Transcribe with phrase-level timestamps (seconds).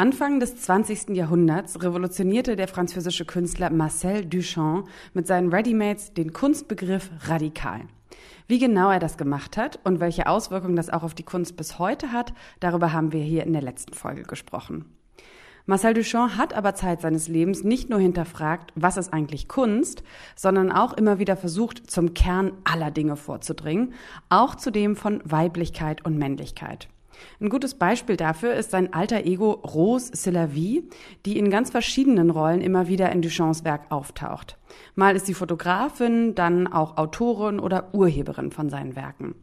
[0.00, 1.10] Anfang des 20.
[1.10, 7.82] Jahrhunderts revolutionierte der französische Künstler Marcel Duchamp mit seinen Readymates den Kunstbegriff radikal.
[8.48, 11.78] Wie genau er das gemacht hat und welche Auswirkungen das auch auf die Kunst bis
[11.78, 14.86] heute hat, darüber haben wir hier in der letzten Folge gesprochen.
[15.66, 20.02] Marcel Duchamp hat aber Zeit seines Lebens nicht nur hinterfragt, was ist eigentlich Kunst,
[20.34, 23.92] sondern auch immer wieder versucht, zum Kern aller Dinge vorzudringen,
[24.30, 26.88] auch zu dem von Weiblichkeit und Männlichkeit.
[27.40, 30.88] Ein gutes Beispiel dafür ist sein alter Ego Rose Silavie,
[31.26, 34.58] die in ganz verschiedenen Rollen immer wieder in Duchamps Werk auftaucht.
[34.94, 39.34] Mal ist sie Fotografin, dann auch Autorin oder Urheberin von seinen Werken.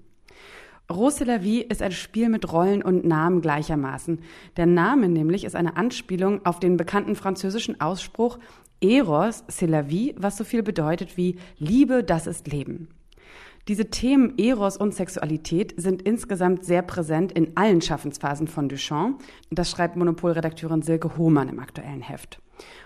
[0.89, 4.19] Rose Silavie ist ein Spiel mit Rollen und Namen gleichermaßen.
[4.55, 8.39] Der Name nämlich ist eine Anspielung auf den bekannten französischen Ausspruch
[8.79, 9.67] Eros, c'est
[10.17, 12.89] was so viel bedeutet wie Liebe, das ist Leben.
[13.67, 19.21] Diese Themen Eros und Sexualität sind insgesamt sehr präsent in allen Schaffensphasen von Duchamp.
[19.49, 22.39] Das schreibt Monopolredakteurin Silke Hohmann im aktuellen Heft.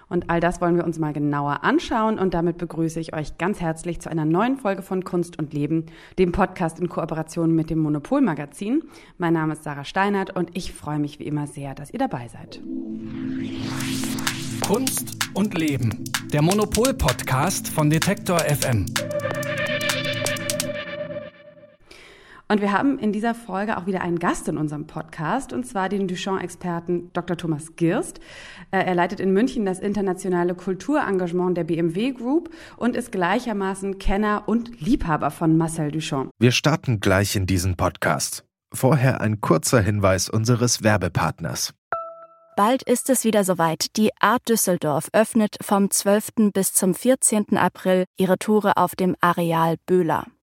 [0.10, 3.62] Und all das wollen wir uns mal genauer anschauen und damit begrüße ich euch ganz
[3.62, 5.86] herzlich zu einer neuen Folge von Kunst und Leben,
[6.18, 8.84] dem Podcast in Kooperation mit dem Monopolmagazin.
[9.20, 12.28] Mein Name ist Sarah Steinert und ich freue mich wie immer sehr, dass ihr dabei
[12.28, 12.60] seid.
[14.66, 18.86] Kunst und Leben, der Monopol-Podcast von Detektor FM.
[22.52, 25.88] Und wir haben in dieser Folge auch wieder einen Gast in unserem Podcast, und zwar
[25.88, 27.38] den Duchamp-Experten Dr.
[27.38, 28.20] Thomas Girst.
[28.72, 34.44] Äh, er leitet in München das internationale Kulturengagement der BMW Group und ist gleichermaßen Kenner
[34.48, 36.32] und Liebhaber von Marcel Duchamp.
[36.40, 38.44] Wir starten gleich in diesen Podcast.
[38.74, 41.74] Vorher ein kurzer Hinweis unseres Werbepartners.
[42.58, 43.96] Bald ist es wieder soweit.
[43.96, 46.52] Die Art Düsseldorf öffnet vom 12.
[46.54, 47.56] bis zum 14.
[47.56, 50.26] April ihre Tore auf dem Areal Böhler.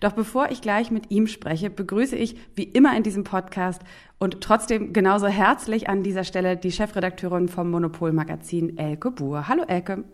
[0.00, 3.82] Doch bevor ich gleich mit ihm spreche, begrüße ich wie immer in diesem Podcast
[4.18, 9.48] und trotzdem genauso herzlich an dieser Stelle die Chefredakteurin vom Monopol-Magazin Elke Buhr.
[9.48, 10.04] Hallo Elke.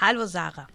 [0.00, 0.66] Hallo Sarah.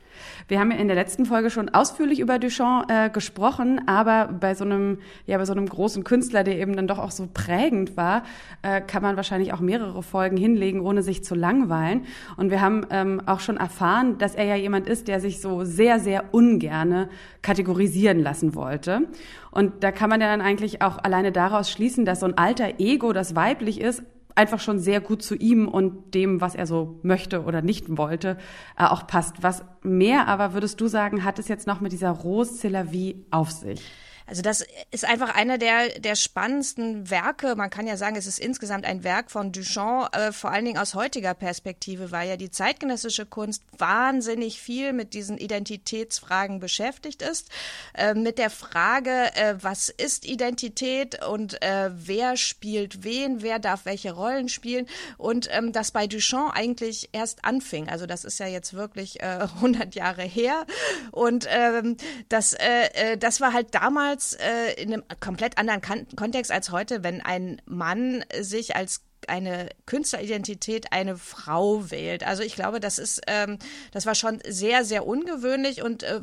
[0.48, 4.54] Wir haben ja in der letzten Folge schon ausführlich über Duchamp äh, gesprochen, aber bei
[4.54, 7.98] so einem, ja, bei so einem großen Künstler, der eben dann doch auch so prägend
[7.98, 8.24] war,
[8.62, 12.06] äh, kann man wahrscheinlich auch mehrere Folgen hinlegen, ohne sich zu langweilen.
[12.38, 15.64] Und wir haben ähm, auch schon erfahren, dass er ja jemand ist, der sich so
[15.64, 17.10] sehr, sehr ungerne
[17.42, 19.08] kategorisieren lassen wollte.
[19.52, 22.80] Und da kann man ja dann eigentlich auch alleine daraus schließen, dass so ein alter
[22.80, 24.04] Ego, das weiblich ist,
[24.38, 28.38] einfach schon sehr gut zu ihm und dem, was er so möchte oder nicht wollte,
[28.78, 29.44] äh, auch passt.
[29.44, 33.52] Was mehr aber würdest du sagen, hat es jetzt noch mit dieser Rose Celavie auf
[33.52, 33.82] sich?
[34.28, 37.56] Also das ist einfach einer der, der spannendsten Werke.
[37.56, 40.78] Man kann ja sagen, es ist insgesamt ein Werk von Duchamp, äh, vor allen Dingen
[40.78, 47.50] aus heutiger Perspektive, weil ja die zeitgenössische Kunst wahnsinnig viel mit diesen Identitätsfragen beschäftigt ist.
[47.94, 53.86] Äh, mit der Frage, äh, was ist Identität und äh, wer spielt wen, wer darf
[53.86, 54.88] welche Rollen spielen.
[55.18, 57.88] Und ähm, das bei Duchamp eigentlich erst anfing.
[57.88, 60.66] Also das ist ja jetzt wirklich 100 äh, Jahre her.
[61.12, 61.96] Und ähm,
[62.28, 66.72] das, äh, das war halt damals damals äh, in einem komplett anderen kan Kontext als
[66.72, 72.26] heute, wenn ein Mann sich als eine Künstleridentität eine Frau wählt.
[72.26, 73.58] Also ich glaube, das ist, ähm,
[73.92, 76.22] das war schon sehr, sehr ungewöhnlich und äh,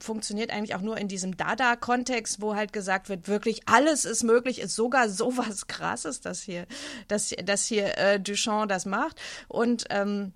[0.00, 4.60] funktioniert eigentlich auch nur in diesem Dada-Kontext, wo halt gesagt wird, wirklich alles ist möglich,
[4.60, 6.66] ist sogar sowas krasses, dass hier,
[7.08, 9.20] dass, dass hier äh, Duchamp das macht.
[9.48, 10.32] Und ähm,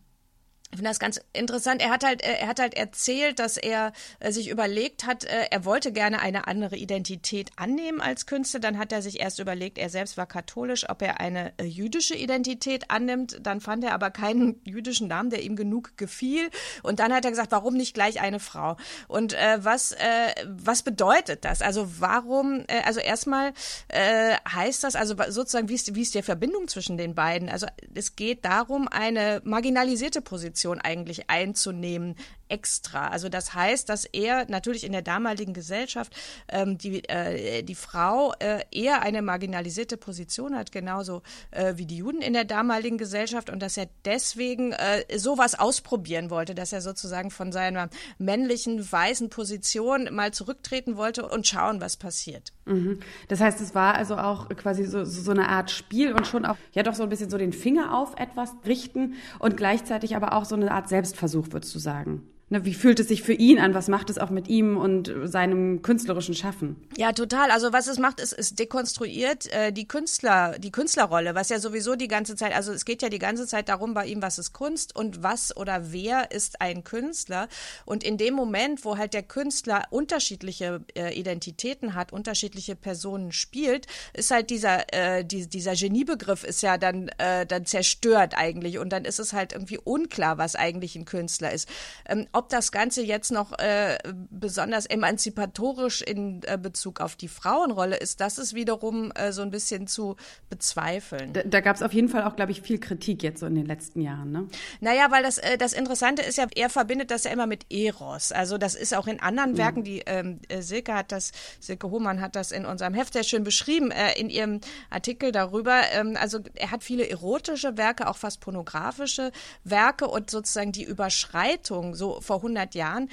[0.73, 1.83] Ich finde das ganz interessant.
[1.83, 5.67] Er hat halt, er hat halt erzählt, dass er äh, sich überlegt hat, äh, er
[5.67, 8.59] wollte gerne eine andere Identität annehmen als Künstler.
[8.59, 12.15] Dann hat er sich erst überlegt, er selbst war katholisch, ob er eine äh, jüdische
[12.15, 13.37] Identität annimmt.
[13.43, 16.49] Dann fand er aber keinen jüdischen Namen, der ihm genug gefiel.
[16.83, 18.79] Und dann hat er gesagt, warum nicht gleich eine Frau?
[19.09, 19.99] Und äh, was, äh,
[20.47, 21.61] was bedeutet das?
[21.61, 23.53] Also warum, äh, also erstmal
[23.89, 27.51] äh, heißt das, also sozusagen, wie ist, wie ist die Verbindung zwischen den beiden?
[27.51, 32.15] Also es geht darum, eine marginalisierte Position Position eigentlich einzunehmen
[32.49, 33.09] extra.
[33.09, 36.15] Also das heißt, dass er natürlich in der damaligen Gesellschaft
[36.49, 41.97] ähm, die, äh, die Frau äh, eher eine marginalisierte Position hat, genauso äh, wie die
[41.97, 46.83] Juden in der damaligen Gesellschaft und dass er deswegen äh, sowas ausprobieren wollte, dass er
[46.83, 47.89] sozusagen von seiner
[48.19, 52.53] männlichen, weißen Position mal zurücktreten wollte und schauen, was passiert.
[52.65, 53.01] Mhm.
[53.29, 56.57] Das heißt, es war also auch quasi so, so eine Art Spiel und schon auch,
[56.73, 60.45] ja doch so ein bisschen so den Finger auf etwas richten und gleichzeitig aber auch
[60.45, 62.23] so eine Art Selbstversuch, würdest du sagen?
[62.53, 63.73] Ne, wie fühlt es sich für ihn an?
[63.73, 66.77] Was macht es auch mit ihm und seinem künstlerischen Schaffen?
[66.99, 67.51] Ja, total.
[67.51, 71.97] Also was es macht, ist, es dekonstruiert äh, die Künstler, die Künstlerrolle, was ja sowieso
[71.97, 74.53] die ganze Zeit, also es geht ja die ganze Zeit darum bei ihm, was ist
[74.53, 77.49] Kunst und was oder wer ist ein Künstler.
[77.87, 83.87] Und in dem Moment, wo halt der Künstler unterschiedliche äh, Identitäten hat, unterschiedliche Personen spielt,
[84.13, 88.79] ist halt dieser, äh, die, dieser Geniebegriff ist ja dann, äh, dann zerstört eigentlich.
[88.79, 91.67] Und dann ist es halt irgendwie unklar, was eigentlich ein Künstler ist.
[92.07, 93.97] Ähm, ob das Ganze jetzt noch äh,
[94.31, 99.51] besonders emanzipatorisch in äh, Bezug auf die Frauenrolle ist, das ist wiederum äh, so ein
[99.51, 100.17] bisschen zu
[100.51, 101.33] bezweifeln.
[101.33, 103.55] Da, da gab es auf jeden Fall auch, glaube ich, viel Kritik jetzt so in
[103.55, 104.33] den letzten Jahren.
[104.33, 104.49] Ne?
[104.81, 108.33] Naja, weil das, äh, das Interessante ist ja, er verbindet das ja immer mit Eros.
[108.33, 109.85] Also das ist auch in anderen Werken, ja.
[109.85, 111.31] die ähm, äh, Silke hat das,
[111.61, 114.61] Silke Hohmann hat das in unserem Heft sehr schön beschrieben, äh, in ihrem
[114.91, 115.81] Artikel darüber.
[115.93, 119.31] Ähm, also er hat viele erotische Werke, auch fast pornografische
[119.63, 123.11] Werke und sozusagen die Überschreitung so vor 100 Jahren,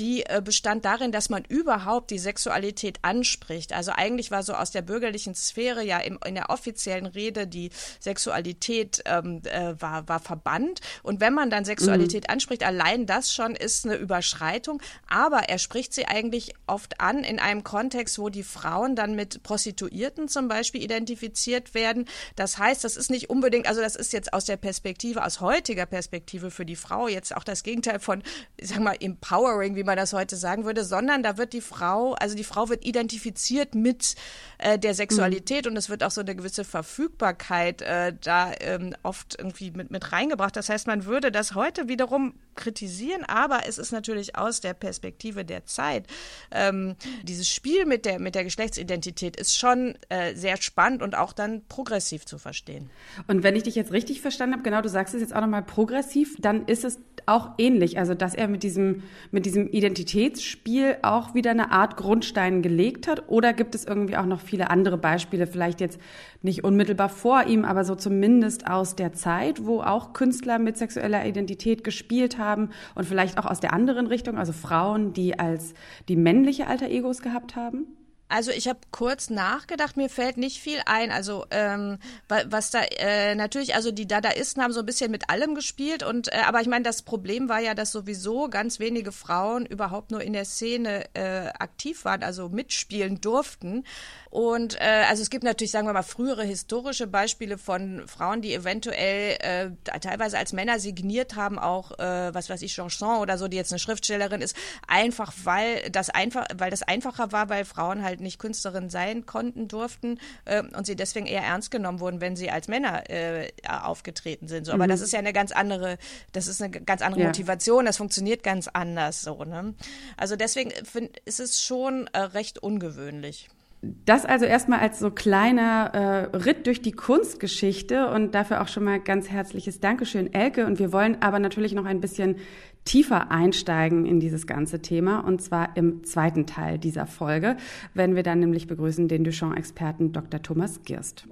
[0.00, 3.74] die äh, bestand darin, dass man überhaupt die Sexualität anspricht.
[3.74, 7.70] Also eigentlich war so aus der bürgerlichen Sphäre ja im, in der offiziellen Rede die
[8.00, 10.80] Sexualität ähm, äh, war, war verbannt.
[11.02, 12.32] Und wenn man dann Sexualität mhm.
[12.32, 14.80] anspricht, allein das schon ist eine Überschreitung.
[15.06, 19.42] Aber er spricht sie eigentlich oft an in einem Kontext, wo die Frauen dann mit
[19.42, 22.06] Prostituierten zum Beispiel identifiziert werden.
[22.36, 25.84] Das heißt, das ist nicht unbedingt, also das ist jetzt aus der Perspektive, aus heutiger
[25.84, 28.22] Perspektive für die Frau jetzt auch das Gegenteil von,
[28.62, 32.14] sag mal, empowering, wie man man das heute sagen würde, sondern da wird die Frau,
[32.14, 34.14] also die Frau wird identifiziert mit
[34.58, 35.72] äh, der Sexualität mhm.
[35.72, 40.12] und es wird auch so eine gewisse Verfügbarkeit äh, da ähm, oft irgendwie mit, mit
[40.12, 40.54] reingebracht.
[40.54, 45.44] Das heißt, man würde das heute wiederum kritisieren, aber es ist natürlich aus der Perspektive
[45.44, 46.06] der Zeit.
[46.50, 51.32] Ähm, dieses Spiel mit der, mit der Geschlechtsidentität ist schon äh, sehr spannend und auch
[51.32, 52.90] dann progressiv zu verstehen.
[53.26, 55.62] Und wenn ich dich jetzt richtig verstanden habe, genau, du sagst es jetzt auch nochmal
[55.62, 61.34] progressiv, dann ist es auch ähnlich, also dass er mit diesem, mit diesem Identitätsspiel auch
[61.34, 63.28] wieder eine Art Grundstein gelegt hat?
[63.28, 65.98] Oder gibt es irgendwie auch noch viele andere Beispiele, vielleicht jetzt
[66.42, 71.26] nicht unmittelbar vor ihm, aber so zumindest aus der Zeit, wo auch Künstler mit sexueller
[71.26, 75.74] Identität gespielt haben und vielleicht auch aus der anderen Richtung, also Frauen, die als
[76.08, 77.96] die männliche Alter Egos gehabt haben?
[78.30, 81.10] Also ich habe kurz nachgedacht, mir fällt nicht viel ein.
[81.10, 81.98] Also ähm,
[82.28, 86.32] was da äh, natürlich, also die Dadaisten haben so ein bisschen mit allem gespielt und
[86.32, 90.22] äh, aber ich meine, das Problem war ja, dass sowieso ganz wenige Frauen überhaupt nur
[90.22, 93.84] in der Szene äh, aktiv waren, also mitspielen durften.
[94.30, 98.54] Und äh, also es gibt natürlich, sagen wir mal, frühere historische Beispiele von Frauen, die
[98.54, 103.48] eventuell äh, teilweise als Männer signiert haben, auch äh, was weiß ich, Chanson oder so,
[103.48, 104.56] die jetzt eine Schriftstellerin ist,
[104.86, 109.66] einfach weil das einfach, weil das einfacher war, weil Frauen halt nicht Künstlerin sein konnten,
[109.66, 114.46] durften äh, und sie deswegen eher ernst genommen wurden, wenn sie als Männer äh, aufgetreten
[114.46, 114.64] sind.
[114.64, 114.90] So, aber mhm.
[114.90, 115.98] das ist ja eine ganz andere,
[116.30, 117.26] das ist eine ganz andere ja.
[117.26, 119.42] Motivation, das funktioniert ganz anders so.
[119.44, 119.74] Ne?
[120.16, 123.48] Also deswegen find, ist es schon äh, recht ungewöhnlich.
[123.82, 128.84] Das also erstmal als so kleiner äh, Ritt durch die Kunstgeschichte und dafür auch schon
[128.84, 130.66] mal ganz herzliches Dankeschön, Elke.
[130.66, 132.36] Und wir wollen aber natürlich noch ein bisschen
[132.84, 137.56] tiefer einsteigen in dieses ganze Thema und zwar im zweiten Teil dieser Folge,
[137.94, 140.42] wenn wir dann nämlich begrüßen den Duchamp-Experten Dr.
[140.42, 141.26] Thomas Girst.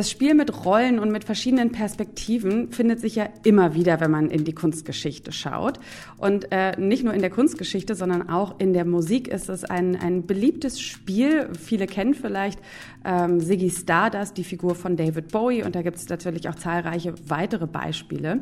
[0.00, 4.30] Das Spiel mit Rollen und mit verschiedenen Perspektiven findet sich ja immer wieder, wenn man
[4.30, 5.78] in die Kunstgeschichte schaut.
[6.16, 9.96] Und äh, nicht nur in der Kunstgeschichte, sondern auch in der Musik ist es ein,
[9.96, 11.50] ein beliebtes Spiel.
[11.52, 12.60] Viele kennen vielleicht
[13.04, 15.64] ähm, Ziggy Stardust, die Figur von David Bowie.
[15.64, 18.40] Und da gibt es natürlich auch zahlreiche weitere Beispiele.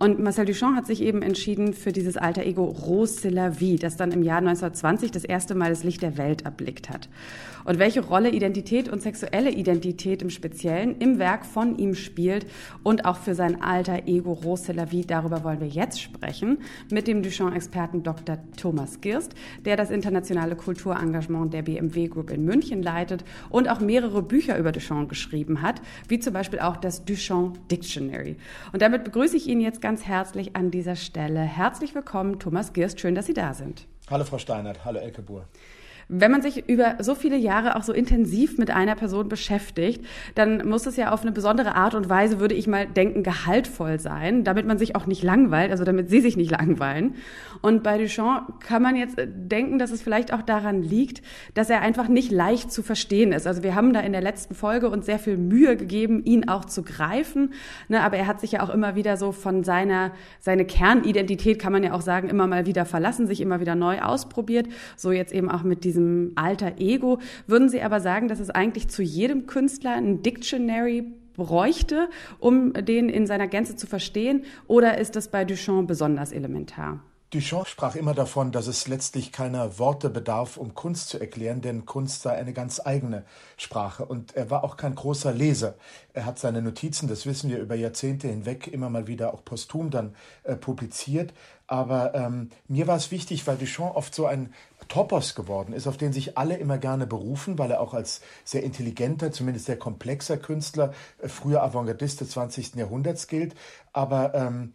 [0.00, 3.76] Und Marcel Duchamp hat sich eben entschieden für dieses alter Ego Rose de la Vie,
[3.76, 7.08] das dann im Jahr 1920 das erste Mal das Licht der Welt erblickt hat.
[7.64, 12.46] Und welche Rolle Identität und sexuelle Identität im Speziellen im Werk von ihm spielt
[12.84, 16.58] und auch für sein alter Ego Rose de la Vie, darüber wollen wir jetzt sprechen
[16.90, 18.38] mit dem Duchamp-Experten Dr.
[18.56, 24.22] Thomas Girst, der das internationale Kulturengagement der BMW Group in München leitet und auch mehrere
[24.22, 28.36] Bücher über Duchamp geschrieben hat, wie zum Beispiel auch das Duchamp Dictionary.
[28.72, 31.40] Und damit begrüße ich ihn jetzt ganz herzlich an dieser Stelle.
[31.40, 33.00] Herzlich willkommen, Thomas Girst.
[33.00, 33.86] Schön, dass Sie da sind.
[34.10, 34.84] Hallo, Frau Steinert.
[34.84, 35.46] Hallo, Elke Buhr.
[36.10, 40.02] Wenn man sich über so viele Jahre auch so intensiv mit einer Person beschäftigt,
[40.34, 44.00] dann muss es ja auf eine besondere Art und Weise, würde ich mal denken, gehaltvoll
[44.00, 47.16] sein, damit man sich auch nicht langweilt, also damit sie sich nicht langweilen.
[47.60, 51.20] Und bei Duchamp kann man jetzt denken, dass es vielleicht auch daran liegt,
[51.52, 53.46] dass er einfach nicht leicht zu verstehen ist.
[53.46, 56.64] Also wir haben da in der letzten Folge uns sehr viel Mühe gegeben, ihn auch
[56.64, 57.52] zu greifen.
[57.88, 61.72] Ne, aber er hat sich ja auch immer wieder so von seiner, seine Kernidentität, kann
[61.74, 64.68] man ja auch sagen, immer mal wieder verlassen, sich immer wieder neu ausprobiert.
[64.96, 67.18] So jetzt eben auch mit diesem diesem alter Ego.
[67.46, 73.08] Würden Sie aber sagen, dass es eigentlich zu jedem Künstler ein Dictionary bräuchte, um den
[73.08, 74.44] in seiner Gänze zu verstehen?
[74.66, 77.00] Oder ist das bei Duchamp besonders elementar?
[77.30, 81.84] Duchamp sprach immer davon, dass es letztlich keiner Worte bedarf, um Kunst zu erklären, denn
[81.84, 83.26] Kunst sei eine ganz eigene
[83.58, 84.06] Sprache.
[84.06, 85.74] Und er war auch kein großer Leser.
[86.14, 89.90] Er hat seine Notizen, das wissen wir, über Jahrzehnte hinweg immer mal wieder auch posthum
[89.90, 90.14] dann
[90.44, 91.34] äh, publiziert.
[91.66, 94.54] Aber ähm, mir war es wichtig, weil Duchamp oft so ein
[94.88, 98.62] Topos geworden ist, auf den sich alle immer gerne berufen, weil er auch als sehr
[98.62, 102.76] intelligenter, zumindest sehr komplexer Künstler, äh, früher Avantgardist des 20.
[102.76, 103.54] Jahrhunderts gilt.
[103.92, 104.72] Aber ähm,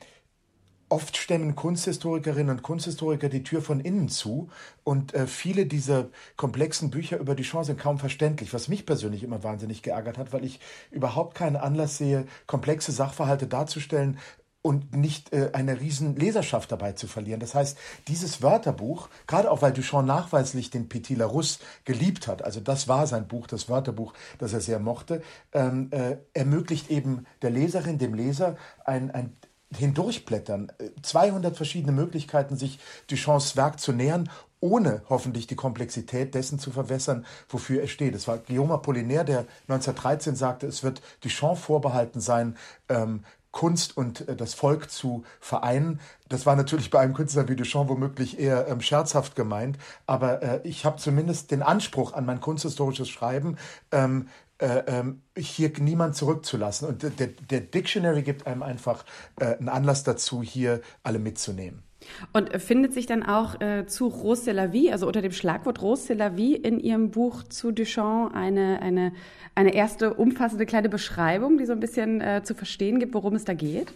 [0.94, 4.50] Oft stemmen Kunsthistorikerinnen und Kunsthistoriker die Tür von innen zu
[4.84, 9.24] und äh, viele dieser komplexen Bücher über die Chance sind kaum verständlich, was mich persönlich
[9.24, 10.60] immer wahnsinnig geärgert hat, weil ich
[10.92, 14.20] überhaupt keinen Anlass sehe, komplexe Sachverhalte darzustellen,
[14.64, 17.42] und nicht äh, eine riesen Leserschaft dabei zu verlieren.
[17.42, 17.78] Das heißt,
[18.08, 23.06] dieses Wörterbuch, gerade auch weil Duchamp nachweislich den Petit Larousse geliebt hat, also das war
[23.06, 28.14] sein Buch, das Wörterbuch, das er sehr mochte, ähm, äh, ermöglicht eben der Leserin, dem
[28.14, 28.56] Leser
[28.86, 29.36] ein, ein
[29.76, 32.80] hindurchblättern, 200 verschiedene Möglichkeiten, sich
[33.10, 34.30] Duchamps Werk zu nähern,
[34.60, 38.16] ohne hoffentlich die Komplexität dessen zu verwässern, wofür er steht.
[38.16, 42.56] Es war Guillaume Apollinaire, der 1913 sagte, es wird Duchamp vorbehalten sein,
[42.88, 46.02] ähm, Kunst und äh, das Volk zu vereinen.
[46.28, 50.60] Das war natürlich bei einem Künstler wie Duchamp womöglich eher ähm, scherzhaft gemeint, aber äh,
[50.66, 53.58] ich habe zumindest den Anspruch an mein kunsthistorisches Schreiben,
[53.92, 56.88] ähm, äh, ähm, hier niemand zurückzulassen.
[56.88, 59.06] Und der, der Dictionary gibt einem einfach
[59.40, 61.84] äh, einen Anlass dazu, hier alle mitzunehmen.
[62.32, 65.82] Und findet sich dann auch äh, zu Rose de la Vie, also unter dem Schlagwort
[65.82, 69.14] Rose de la Vie in Ihrem Buch zu Duchamp eine, eine,
[69.56, 73.46] eine erste umfassende kleine Beschreibung, die so ein bisschen äh, zu verstehen gibt, worum es
[73.46, 73.94] da geht?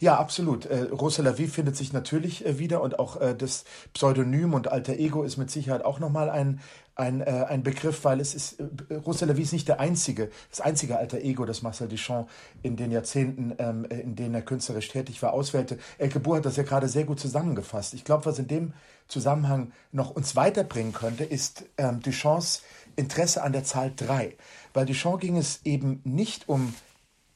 [0.00, 0.66] Ja, absolut.
[0.66, 0.86] Äh,
[1.18, 3.64] Lavie findet sich natürlich äh, wieder und auch äh, das
[3.94, 6.60] Pseudonym und Alter Ego ist mit Sicherheit auch nochmal ein,
[6.94, 10.98] ein, äh, ein Begriff, weil es ist, äh, Lavie ist nicht der einzige, das einzige
[10.98, 12.28] Alter Ego, das Marcel Duchamp
[12.62, 15.78] in den Jahrzehnten, ähm, äh, in denen er künstlerisch tätig war, auswählte.
[15.98, 17.94] Elke Buhr hat das ja gerade sehr gut zusammengefasst.
[17.94, 18.74] Ich glaube, was in dem
[19.08, 22.62] Zusammenhang noch uns weiterbringen könnte, ist ähm, Duchamps
[22.94, 24.36] Interesse an der Zahl 3.
[24.74, 26.74] Weil Duchamp ging es eben nicht um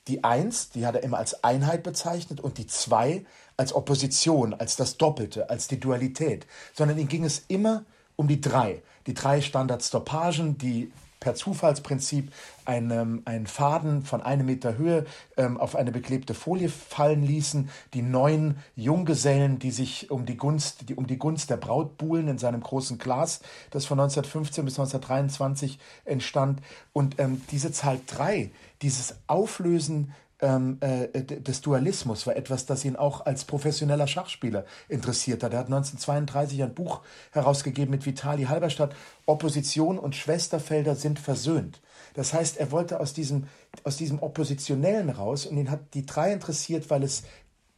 [0.09, 3.25] die Eins, die hat er immer als Einheit bezeichnet, und die Zwei
[3.57, 7.85] als Opposition, als das Doppelte, als die Dualität, sondern ihm ging es immer
[8.17, 8.83] um die drei.
[9.07, 10.93] Die drei Standardstoppagen, die
[11.23, 12.33] per Zufallsprinzip
[12.65, 15.07] einen, einen Faden von einem Meter Höhe
[15.37, 17.71] ähm, auf eine beklebte Folie fallen ließen.
[17.95, 22.27] Die neun Junggesellen, die sich um die Gunst, die, um die Gunst der Braut buhlen
[22.27, 23.41] in seinem großen Glas,
[23.71, 26.61] das von 1915 bis 1923 entstand.
[26.93, 28.51] Und ähm, diese Zahl drei,
[28.83, 30.13] dieses Auflösen
[30.43, 35.53] ähm, äh, des Dualismus war etwas, das ihn auch als professioneller Schachspieler interessiert hat.
[35.53, 41.81] Er hat 1932 ein Buch herausgegeben mit Vitali Halberstadt, Opposition und Schwesterfelder sind versöhnt.
[42.15, 43.47] Das heißt, er wollte aus diesem,
[43.85, 47.23] aus diesem Oppositionellen raus und ihn hat die drei interessiert, weil es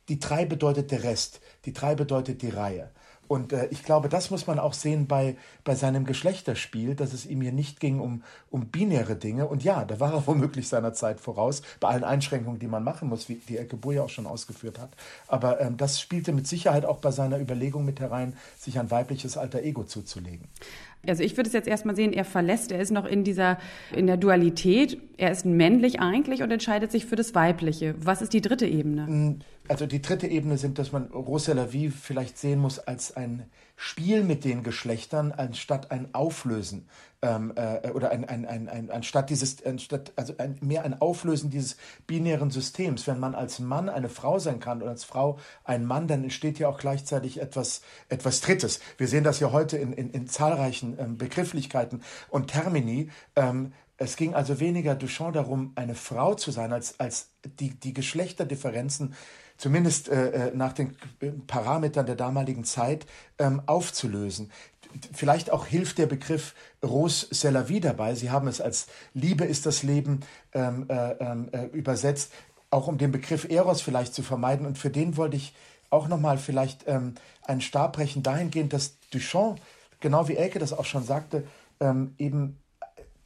[0.08, 2.90] die drei bedeutet der Rest, die drei bedeutet die Reihe.
[3.28, 7.26] Und äh, ich glaube, das muss man auch sehen bei, bei seinem Geschlechterspiel, dass es
[7.26, 9.46] ihm hier nicht ging um, um binäre Dinge.
[9.46, 13.08] Und ja, da war er womöglich seiner Zeit voraus, bei allen Einschränkungen, die man machen
[13.08, 14.90] muss, wie die Elke Buhr ja auch schon ausgeführt hat.
[15.26, 19.36] Aber ähm, das spielte mit Sicherheit auch bei seiner Überlegung mit herein, sich ein weibliches
[19.36, 20.48] alter Ego zuzulegen.
[21.08, 23.58] Also ich würde es jetzt erstmal sehen, er verlässt, er ist noch in dieser,
[23.94, 24.98] in der Dualität.
[25.16, 27.94] Er ist männlich eigentlich und entscheidet sich für das Weibliche.
[27.98, 29.06] Was ist die dritte Ebene?
[29.06, 33.16] Mm, also die dritte Ebene sind, dass man Rose la Vie vielleicht sehen muss als
[33.16, 33.44] ein
[33.76, 36.86] Spiel mit den Geschlechtern, anstatt ein Auflösen
[37.24, 41.48] ähm, äh, oder ein, ein, ein, ein, anstatt dieses, anstatt, also ein, mehr ein Auflösen
[41.48, 41.76] dieses
[42.06, 43.06] binären Systems.
[43.06, 46.58] Wenn man als Mann eine Frau sein kann und als Frau ein Mann, dann entsteht
[46.58, 48.80] ja auch gleichzeitig etwas, etwas Drittes.
[48.98, 53.10] Wir sehen das ja heute in, in, in zahlreichen ähm, Begrifflichkeiten und Termini.
[53.36, 57.94] Ähm, es ging also weniger Duchamp darum, eine Frau zu sein, als, als die, die
[57.94, 59.14] Geschlechterdifferenzen
[59.56, 60.96] zumindest äh, äh, nach den
[61.46, 63.06] Parametern der damaligen Zeit
[63.38, 64.50] ähm, aufzulösen.
[65.12, 68.14] Vielleicht auch hilft der Begriff Rose c'est la vie dabei.
[68.14, 70.20] Sie haben es als Liebe ist das Leben
[70.52, 72.32] ähm, äh, ähm, äh, übersetzt,
[72.70, 74.66] auch um den Begriff Eros vielleicht zu vermeiden.
[74.66, 75.54] Und für den wollte ich
[75.90, 79.60] auch nochmal vielleicht ähm, einen Stab brechen dahingehend, dass Duchamp,
[80.00, 81.44] genau wie Elke das auch schon sagte,
[81.80, 82.58] ähm, eben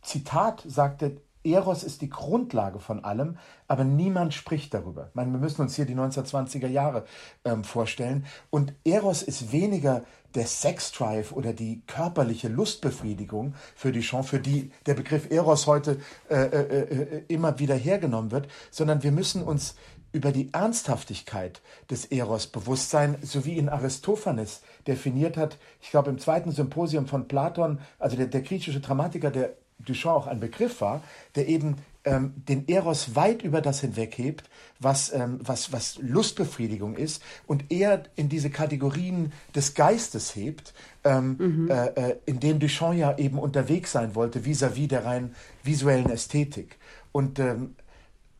[0.03, 1.21] Zitat sagte,
[1.53, 5.09] Eros ist die Grundlage von allem, aber niemand spricht darüber.
[5.09, 7.05] Ich meine, wir müssen uns hier die 1920er Jahre
[7.45, 8.27] ähm, vorstellen.
[8.51, 10.03] Und Eros ist weniger
[10.35, 16.35] der Sexdrive oder die körperliche Lustbefriedigung für die für die der Begriff Eros heute äh,
[16.35, 19.75] äh, äh, immer wieder hergenommen wird, sondern wir müssen uns
[20.13, 25.59] über die Ernsthaftigkeit des Eros bewusst sein, so wie ihn Aristophanes definiert hat.
[25.83, 30.27] Ich glaube, im zweiten Symposium von Platon, also der, der griechische Dramatiker, der Duchamp auch
[30.27, 31.03] ein Begriff war,
[31.35, 37.23] der eben ähm, den Eros weit über das hinweghebt, was, ähm, was, was Lustbefriedigung ist
[37.47, 41.71] und eher in diese Kategorien des Geistes hebt, ähm, mhm.
[41.71, 46.11] äh, äh, in denen Duchamp ja eben unterwegs sein wollte, vis-à-vis -vis der rein visuellen
[46.11, 46.79] Ästhetik.
[47.13, 47.75] Und ähm,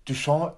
[0.07, 0.55] Duchamp,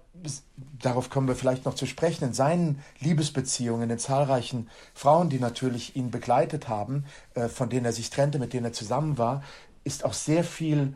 [0.79, 5.41] darauf kommen wir vielleicht noch zu sprechen, in seinen Liebesbeziehungen, in den zahlreichen Frauen, die
[5.41, 9.43] natürlich ihn begleitet haben, äh, von denen er sich trennte, mit denen er zusammen war,
[9.85, 10.95] ist auch sehr viel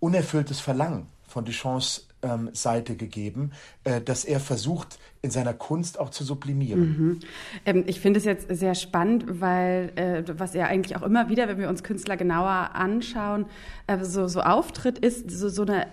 [0.00, 3.52] unerfülltes Verlangen von Duchamps ähm, Seite gegeben,
[3.84, 6.80] äh, dass er versucht, in seiner Kunst auch zu sublimieren.
[6.80, 7.20] Mhm.
[7.64, 11.48] Ähm, ich finde es jetzt sehr spannend, weil äh, was er eigentlich auch immer wieder,
[11.48, 13.46] wenn wir uns Künstler genauer anschauen,
[13.86, 15.86] äh, so, so auftritt, ist so, so eine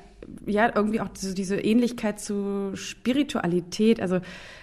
[0.46, 4.02] ja, irgendwie auch so diese Ähnlichkeit zu Spiritualität.
[4.02, 4.20] Also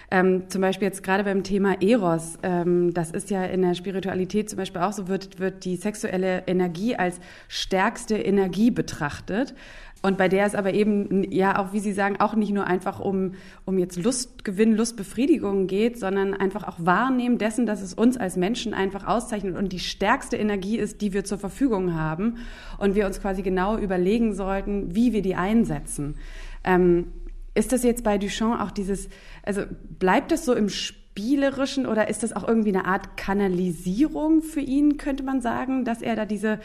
[0.09, 4.49] ähm, zum Beispiel jetzt gerade beim Thema Eros, ähm, das ist ja in der Spiritualität
[4.49, 9.53] zum Beispiel auch so, wird, wird die sexuelle Energie als stärkste Energie betrachtet.
[10.01, 12.99] Und bei der es aber eben, ja, auch wie Sie sagen, auch nicht nur einfach
[12.99, 18.35] um, um jetzt Lustgewinn, Lustbefriedigung geht, sondern einfach auch Wahrnehmen dessen, dass es uns als
[18.35, 22.37] Menschen einfach auszeichnet und die stärkste Energie ist, die wir zur Verfügung haben.
[22.79, 26.15] Und wir uns quasi genau überlegen sollten, wie wir die einsetzen.
[26.63, 27.07] Ähm,
[27.53, 29.09] ist das jetzt bei Duchamp auch dieses,
[29.43, 29.63] also
[29.99, 30.69] bleibt das so im
[31.11, 36.01] Spielerischen oder ist das auch irgendwie eine Art Kanalisierung für ihn, könnte man sagen, dass
[36.01, 36.59] er da diese,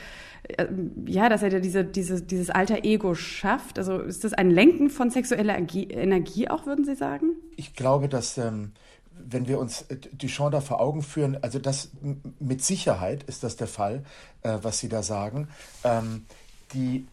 [0.45, 0.67] äh,
[1.05, 3.77] ja, dass er da diese, diese, dieses alter Ego schafft?
[3.77, 7.31] Also ist das ein Lenken von sexueller Energie auch, würden Sie sagen?
[7.57, 8.71] Ich glaube, dass ähm,
[9.19, 11.91] wenn wir uns äh, Duchamp da vor Augen führen, also das
[12.39, 14.05] mit Sicherheit ist das der Fall,
[14.43, 15.49] äh, was Sie da sagen.
[15.83, 16.25] Ähm,
[16.73, 17.07] die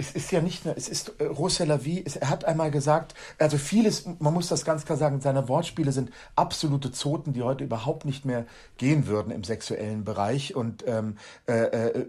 [0.00, 4.06] es ist ja nicht nur, es ist äh, Rousseau-Lavie, er hat einmal gesagt, also vieles,
[4.18, 8.24] man muss das ganz klar sagen, seine Wortspiele sind absolute Zoten, die heute überhaupt nicht
[8.24, 8.46] mehr
[8.78, 12.06] gehen würden im sexuellen Bereich und ähm, äh, äh,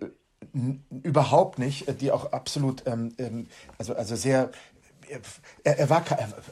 [1.04, 4.52] überhaupt nicht, die auch absolut, ähm, ähm also, also sehr
[5.64, 6.04] er, er war,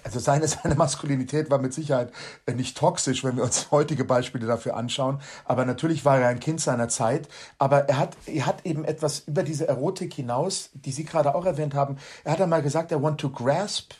[0.03, 2.11] also seine, seine Maskulinität war mit Sicherheit
[2.45, 5.21] äh, nicht toxisch, wenn wir uns heutige Beispiele dafür anschauen.
[5.45, 7.27] Aber natürlich war er ein Kind seiner Zeit.
[7.57, 11.45] Aber er hat, er hat eben etwas über diese Erotik hinaus, die Sie gerade auch
[11.45, 11.97] erwähnt haben.
[12.23, 13.93] Er hat einmal gesagt, I want to grasp,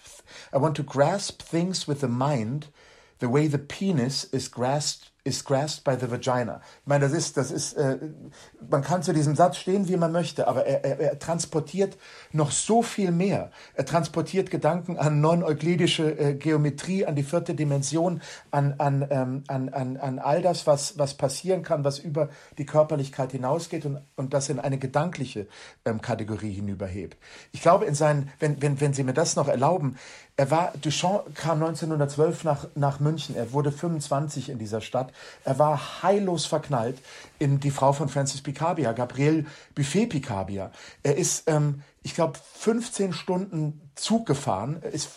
[0.53, 2.69] I want to grasp things with the mind,
[3.19, 6.61] the way the penis is grasped is grasped by the vagina.
[6.81, 7.97] Ich meine, das ist, das ist, äh,
[8.69, 11.97] man kann zu diesem Satz stehen, wie man möchte, aber er, er, er transportiert
[12.31, 13.51] noch so viel mehr.
[13.75, 19.69] Er transportiert Gedanken an non-euklidische äh, Geometrie, an die vierte Dimension, an, an, ähm, an,
[19.69, 24.33] an, an all das, was, was passieren kann, was über die Körperlichkeit hinausgeht und, und
[24.33, 25.47] das in eine gedankliche
[25.85, 27.17] ähm, Kategorie hinüberhebt.
[27.51, 29.97] Ich glaube, in seinen, wenn, wenn, wenn Sie mir das noch erlauben,
[30.39, 33.35] er war, Duchamp kam 1912 nach, nach München.
[33.35, 35.11] Er wurde 25 in dieser Stadt.
[35.43, 36.97] Er war heillos verknallt
[37.39, 40.71] in die Frau von Francis Picabia, Gabrielle Buffet Picabia.
[41.03, 45.09] Er ist, ähm, ich glaube, 15 Stunden Zug gefahren, ist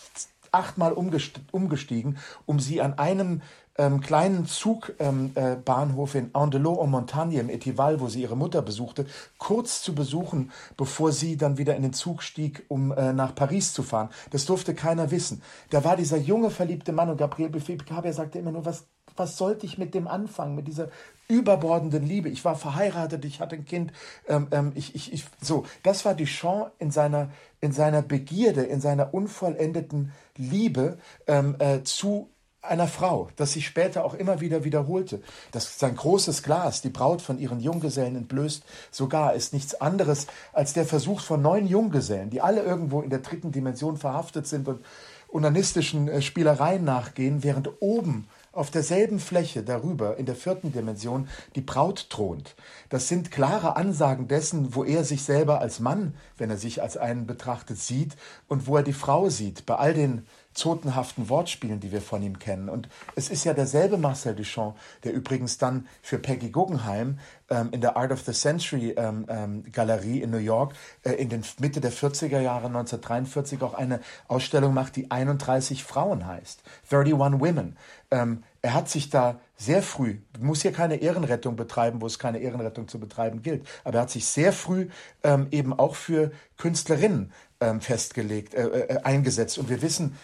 [0.51, 3.41] achtmal umgestiegen, um sie an einem
[3.77, 9.05] ähm, kleinen Zugbahnhof ähm, äh, in Andelot-en-Montagne im Etival, wo sie ihre Mutter besuchte,
[9.37, 13.73] kurz zu besuchen, bevor sie dann wieder in den Zug stieg, um äh, nach Paris
[13.73, 14.09] zu fahren.
[14.31, 15.41] Das durfte keiner wissen.
[15.69, 19.37] Da war dieser junge, verliebte Mann und Gabriel Buffet Picabia sagte immer nur, was, was
[19.37, 20.89] sollte ich mit dem anfangen, mit dieser
[21.27, 22.29] überbordenden Liebe.
[22.29, 23.91] Ich war verheiratet, ich hatte ein Kind.
[24.27, 27.29] Ähm, ähm, ich, ich, ich, so, das war Duchamp in seiner,
[27.61, 32.29] in seiner Begierde, in seiner unvollendeten Liebe ähm, äh, zu
[32.63, 35.21] einer Frau, das sich später auch immer wieder wiederholte.
[35.51, 40.73] Das sein großes Glas, die Braut von ihren Junggesellen entblößt, sogar ist nichts anderes als
[40.73, 44.79] der Versuch von neun Junggesellen, die alle irgendwo in der dritten Dimension verhaftet sind und
[45.27, 51.61] unanistischen äh, Spielereien nachgehen, während oben auf derselben Fläche darüber in der vierten Dimension die
[51.61, 52.55] Braut thront.
[52.89, 56.97] Das sind klare Ansagen dessen, wo er sich selber als Mann, wenn er sich als
[56.97, 58.15] einen betrachtet, sieht
[58.47, 62.39] und wo er die Frau sieht, bei all den zotenhaften Wortspielen, die wir von ihm
[62.39, 62.69] kennen.
[62.69, 67.81] Und es ist ja derselbe Marcel Duchamp, der übrigens dann für Peggy Guggenheim ähm, in
[67.81, 71.81] der Art of the Century ähm, ähm, Galerie in New York äh, in den Mitte
[71.81, 76.63] der 40er Jahre 1943 auch eine Ausstellung macht, die 31 Frauen heißt.
[76.89, 77.77] 31 Women.
[78.11, 82.39] Ähm, er hat sich da sehr früh, muss hier keine Ehrenrettung betreiben, wo es keine
[82.39, 84.87] Ehrenrettung zu betreiben gilt, aber er hat sich sehr früh
[85.23, 89.57] ähm, eben auch für Künstlerinnen ähm, festgelegt, äh, äh, eingesetzt.
[89.57, 90.17] Und wir wissen,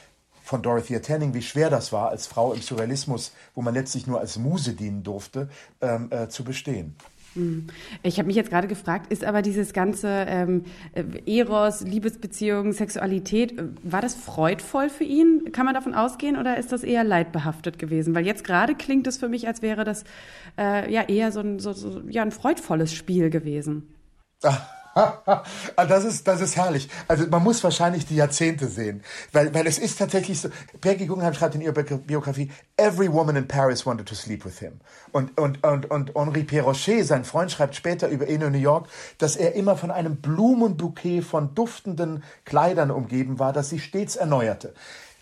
[0.49, 4.19] von Dorothea Tanning, wie schwer das war, als Frau im Surrealismus, wo man letztlich nur
[4.19, 5.47] als Muse dienen durfte,
[5.79, 6.95] ähm, äh, zu bestehen.
[7.35, 7.67] Hm.
[8.01, 10.63] Ich habe mich jetzt gerade gefragt, ist aber dieses ganze ähm,
[11.27, 15.51] Eros, Liebesbeziehung, Sexualität, äh, war das freudvoll für ihn?
[15.51, 18.15] Kann man davon ausgehen oder ist das eher leidbehaftet gewesen?
[18.15, 20.03] Weil jetzt gerade klingt es für mich, als wäre das
[20.57, 23.93] äh, ja eher so ein, so, so, ja, ein freudvolles Spiel gewesen.
[24.41, 24.79] Ach.
[25.75, 26.89] Ah, das ist, das ist herrlich.
[27.07, 30.49] Also man muss wahrscheinlich die Jahrzehnte sehen, weil, weil es ist tatsächlich so.
[30.81, 34.79] Peggy Guggenheim schreibt in ihrer Biografie: Every woman in Paris wanted to sleep with him.
[35.12, 38.88] Und und und und Henri Perrochet, sein Freund, schreibt später über ihn in New York,
[39.17, 44.73] dass er immer von einem Blumenbouquet von duftenden Kleidern umgeben war, das sie stets erneuerte.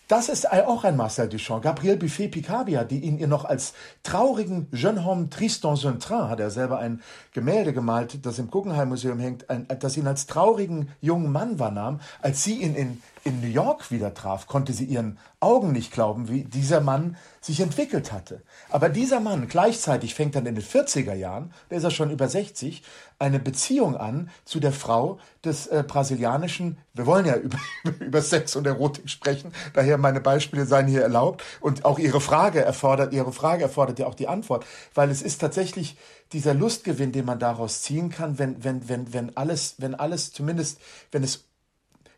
[0.07, 1.63] Das ist auch ein Marcel Duchamp.
[1.63, 6.79] Gabriel Buffet-Picabia, die ihn ihr noch als traurigen Jeune homme triste dans hat er selber
[6.79, 7.01] ein
[7.33, 11.99] Gemälde gemalt, das im Guggenheim Museum hängt, ein, das ihn als traurigen jungen Mann wahrnahm,
[12.21, 16.29] als sie ihn in in New York wieder traf, konnte sie ihren Augen nicht glauben,
[16.29, 18.41] wie dieser Mann sich entwickelt hatte.
[18.69, 22.29] Aber dieser Mann gleichzeitig fängt dann in den 40er Jahren, der ist ja schon über
[22.29, 22.83] 60,
[23.19, 27.57] eine Beziehung an zu der Frau des äh, brasilianischen, wir wollen ja über,
[27.99, 32.63] über Sex und Erotik sprechen, daher meine Beispiele seien hier erlaubt und auch ihre Frage
[32.63, 35.97] erfordert, ihre Frage erfordert ja auch die Antwort, weil es ist tatsächlich
[36.31, 40.79] dieser Lustgewinn, den man daraus ziehen kann, wenn, wenn, wenn, wenn alles, wenn alles zumindest,
[41.11, 41.46] wenn es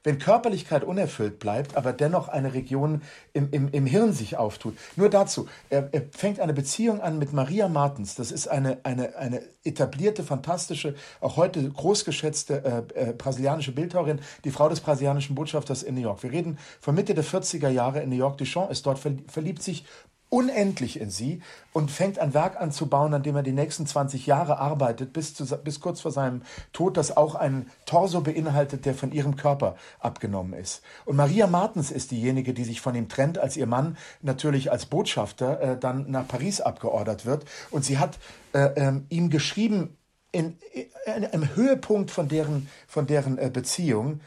[0.03, 3.01] wenn Körperlichkeit unerfüllt bleibt, aber dennoch eine Region
[3.33, 4.77] im, im, im Hirn sich auftut.
[4.95, 8.15] Nur dazu, er, er fängt eine Beziehung an mit Maria Martens.
[8.15, 14.51] Das ist eine, eine, eine etablierte, fantastische, auch heute großgeschätzte äh, äh, brasilianische Bildhauerin, die
[14.51, 16.23] Frau des brasilianischen Botschafters in New York.
[16.23, 18.38] Wir reden von Mitte der 40er Jahre in New York.
[18.38, 19.85] Duchamp ist dort, verliebt sich
[20.29, 21.41] unendlich in sie
[21.73, 25.11] und fängt ein Werk an zu bauen, an dem er die nächsten 20 Jahre arbeitet,
[25.11, 29.35] bis, zu, bis kurz vor seinem Tod, das auch einen Torso beinhaltet, der von ihrem
[29.35, 30.83] Körper abgenommen ist.
[31.05, 34.85] Und Maria Martens ist diejenige, die sich von ihm trennt, als ihr Mann natürlich als
[34.85, 37.45] Botschafter äh, dann nach Paris abgeordert wird.
[37.71, 38.19] Und sie hat
[38.53, 39.95] äh, ähm, ihm geschrieben,
[40.31, 40.57] in,
[41.05, 44.21] in, im Höhepunkt von deren, von deren äh, Beziehung,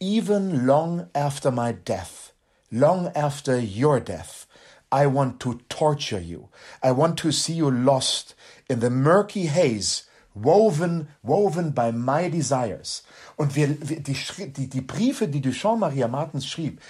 [0.00, 2.32] even long after my death,
[2.70, 4.48] long after your death,
[4.92, 6.48] I want to torture you.
[6.82, 8.34] I want to see you lost
[8.68, 13.02] in the murky haze, woven, woven by my desires.
[13.36, 16.80] Und wir, die, die, die Briefe, die Duchamp Maria Martens schrieb,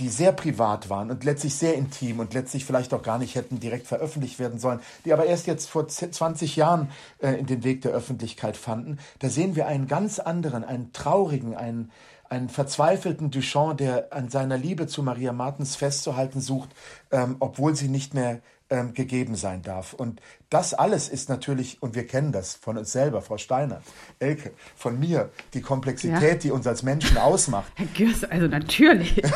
[0.00, 3.60] die sehr privat waren und letztlich sehr intim und letztlich vielleicht auch gar nicht hätten
[3.60, 7.82] direkt veröffentlicht werden sollen, die aber erst jetzt vor 20 Jahren äh, in den Weg
[7.82, 11.90] der Öffentlichkeit fanden, da sehen wir einen ganz anderen, einen traurigen, einen,
[12.30, 16.70] einen verzweifelten Duchamp, der an seiner Liebe zu Maria Martens festzuhalten sucht,
[17.10, 18.40] ähm, obwohl sie nicht mehr
[18.70, 19.92] ähm, gegeben sein darf.
[19.92, 23.82] Und das alles ist natürlich, und wir kennen das von uns selber, Frau Steiner,
[24.20, 26.34] Elke, von mir, die Komplexität, ja.
[26.34, 27.72] die uns als Menschen ausmacht.
[27.74, 29.20] Herr Gürs, also natürlich.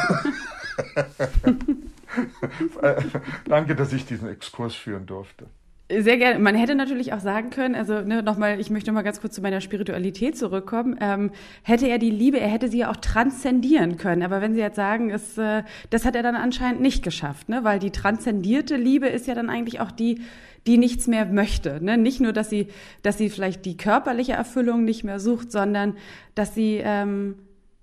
[2.81, 3.03] Äh,
[3.47, 5.47] danke, dass ich diesen Exkurs führen durfte.
[5.91, 6.39] Sehr gerne.
[6.39, 9.35] Man hätte natürlich auch sagen können, also ne, nochmal, ich möchte noch mal ganz kurz
[9.35, 10.97] zu meiner Spiritualität zurückkommen.
[10.99, 11.31] Ähm,
[11.63, 14.23] hätte er die Liebe, er hätte sie ja auch transzendieren können.
[14.23, 17.65] Aber wenn Sie jetzt sagen, es, äh, das hat er dann anscheinend nicht geschafft, ne?
[17.65, 20.23] weil die transzendierte Liebe ist ja dann eigentlich auch die,
[20.67, 21.85] die nichts mehr möchte.
[21.85, 21.99] Ne?
[21.99, 22.69] Nicht nur, dass sie,
[23.03, 25.99] dass sie vielleicht die körperliche Erfüllung nicht mehr sucht, sondern
[26.35, 27.35] dass sie ähm,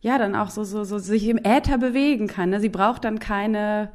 [0.02, 2.50] ja dann auch so, so, so sich im Äther bewegen kann.
[2.50, 2.60] Ne?
[2.62, 3.92] Sie braucht dann keine,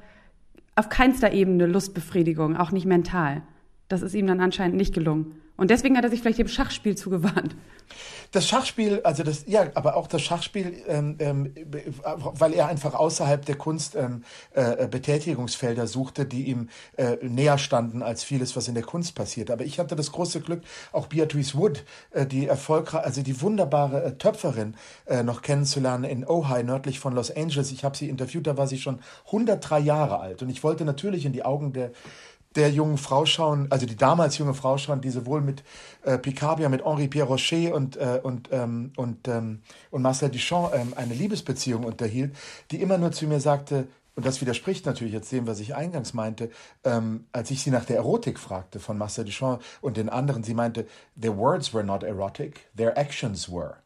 [0.77, 3.43] auf keinster Ebene Lustbefriedigung, auch nicht mental.
[3.89, 5.41] Das ist ihm dann anscheinend nicht gelungen.
[5.57, 7.57] Und deswegen hat er sich vielleicht dem Schachspiel zugewandt.
[8.33, 11.55] Das Schachspiel, also das, ja, aber auch das Schachspiel, ähm, ähm,
[12.05, 18.03] weil er einfach außerhalb der Kunst ähm, äh, Betätigungsfelder suchte, die ihm äh, näher standen
[18.03, 19.51] als vieles, was in der Kunst passiert.
[19.51, 24.03] Aber ich hatte das große Glück, auch Beatrice Wood, äh, die erfolgreich, also die wunderbare
[24.03, 24.75] äh, Töpferin,
[25.07, 27.71] äh, noch kennenzulernen in Ojai, nördlich von Los Angeles.
[27.71, 30.43] Ich habe sie interviewt, da war sie schon 103 Jahre alt.
[30.43, 31.93] Und ich wollte natürlich in die Augen der
[32.57, 35.63] der jungen Frau schauen, also die damals junge Frau schauen, die sowohl mit
[36.03, 40.73] äh, Picabia, mit Henri Pierre Rocher und, äh, und, ähm, und, ähm, und Marcel Duchamp
[40.75, 42.35] ähm, eine Liebesbeziehung unterhielt,
[42.71, 46.15] die immer nur zu mir sagte, und das widerspricht natürlich jetzt dem, was ich eingangs
[46.15, 46.51] meinte,
[46.85, 50.55] ähm, als ich sie nach der Erotik fragte von Marcel Duchamp und den anderen, sie
[50.55, 50.87] meinte,
[51.21, 53.77] their words were not erotic, their actions were.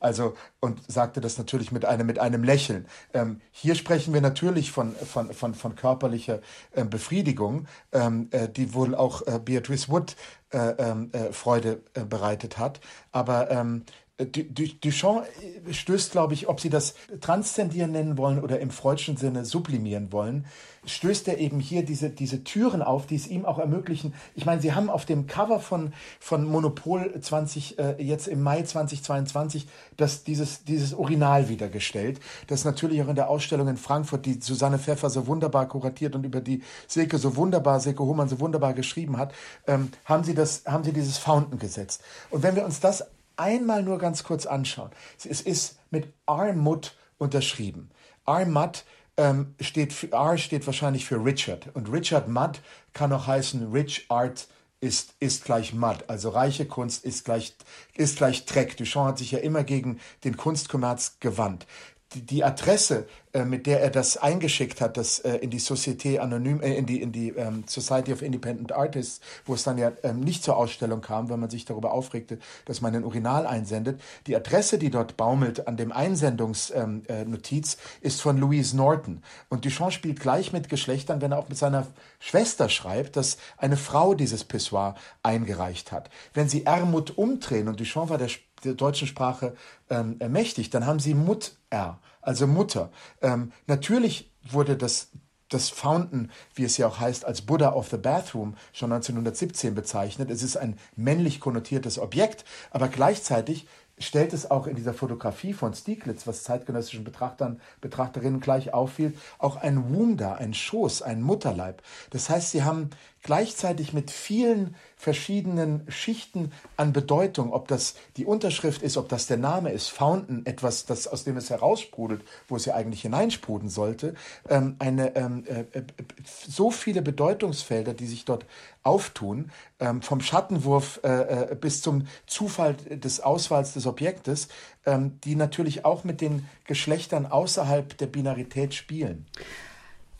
[0.00, 2.86] Also, und sagte das natürlich mit einem, mit einem Lächeln.
[3.12, 6.40] Ähm, hier sprechen wir natürlich von, von, von, von körperlicher
[6.72, 10.16] äh, Befriedigung, ähm, äh, die wohl auch äh, Beatrice Wood
[10.52, 12.80] äh, ähm, äh, Freude äh, bereitet hat.
[13.12, 13.84] Aber ähm,
[14.26, 15.24] Duchamp
[15.70, 20.46] stößt, glaube ich, ob Sie das transzendieren nennen wollen oder im freudschen Sinne sublimieren wollen,
[20.86, 24.14] stößt er eben hier diese, diese Türen auf, die es ihm auch ermöglichen.
[24.34, 28.62] Ich meine, Sie haben auf dem Cover von, von Monopol 20, äh, jetzt im Mai
[28.62, 34.40] 2022, das, dieses, dieses Original wiedergestellt, das natürlich auch in der Ausstellung in Frankfurt, die
[34.40, 38.72] Susanne Pfeffer so wunderbar kuratiert und über die Silke so wunderbar, Silke Hohmann so wunderbar
[38.72, 39.34] geschrieben hat,
[39.66, 42.02] ähm, haben, Sie das, haben Sie dieses Fountain gesetzt.
[42.30, 43.04] Und wenn wir uns das
[43.40, 44.90] einmal nur ganz kurz anschauen.
[45.18, 47.90] Es ist mit Armut unterschrieben.
[48.24, 48.84] Armut
[49.16, 51.74] ähm, steht für, R steht wahrscheinlich für Richard.
[51.74, 52.60] Und Richard Mudd
[52.92, 54.46] kann auch heißen Rich Art
[54.80, 56.04] ist, ist gleich Mud.
[56.06, 57.54] Also reiche Kunst ist gleich,
[57.94, 58.76] ist gleich Dreck.
[58.76, 61.66] Duchamp hat sich ja immer gegen den Kunstkommerz gewandt.
[62.14, 66.18] Die, die Adresse äh, mit der er das eingeschickt hat, das äh, in die Société
[66.18, 69.92] Anonym, äh, in die, in die ähm, Society of Independent Artists, wo es dann ja
[70.02, 74.00] ähm, nicht zur Ausstellung kam, weil man sich darüber aufregte, dass man ein Urinal einsendet.
[74.26, 79.22] Die Adresse, die dort baumelt an dem Einsendungsnotiz, ähm, äh, ist von Louise Norton.
[79.48, 81.86] Und Duchamp spielt gleich mit Geschlechtern, wenn er auch mit seiner
[82.18, 86.10] Schwester schreibt, dass eine Frau dieses Pissoir eingereicht hat.
[86.34, 88.28] Wenn sie Ermut umdrehen, und Duchamp war der,
[88.64, 89.54] der deutschen Sprache
[89.88, 92.90] ähm, mächtig, dann haben sie Mut R also Mutter.
[93.22, 95.08] Ähm, natürlich wurde das
[95.48, 100.30] das Fountain, wie es ja auch heißt, als Buddha of the Bathroom schon 1917 bezeichnet.
[100.30, 103.66] Es ist ein männlich konnotiertes Objekt, aber gleichzeitig
[103.98, 109.56] stellt es auch in dieser Fotografie von Stieglitz, was zeitgenössischen Betrachtern, Betrachterinnen gleich auffiel, auch
[109.56, 111.82] ein Womb da, ein Schoß, ein Mutterleib.
[112.10, 112.90] Das heißt, sie haben
[113.22, 119.36] gleichzeitig mit vielen verschiedenen Schichten an Bedeutung, ob das die Unterschrift ist, ob das der
[119.36, 124.14] Name ist, Fountain, etwas, das, aus dem es heraussprudelt, wo es ja eigentlich hineinsprudeln sollte,
[124.48, 125.84] ähm, eine, ähm, äh, äh,
[126.24, 128.46] so viele Bedeutungsfelder, die sich dort
[128.82, 134.48] auftun, ähm, vom Schattenwurf äh, äh bis zum Zufall des Auswahls des Objektes,
[134.86, 139.26] ähm, die natürlich auch mit den Geschlechtern außerhalb der Binarität spielen.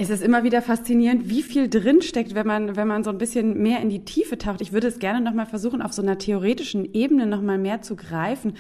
[0.02, 3.60] Es ist immer wieder faszinierend, wie viel drinsteckt, wenn man, wenn man so ein bisschen
[3.60, 4.62] mehr in die Tiefe taucht.
[4.62, 8.54] Ich würde es gerne nochmal versuchen, auf so einer theoretischen Ebene nochmal mehr zu greifen,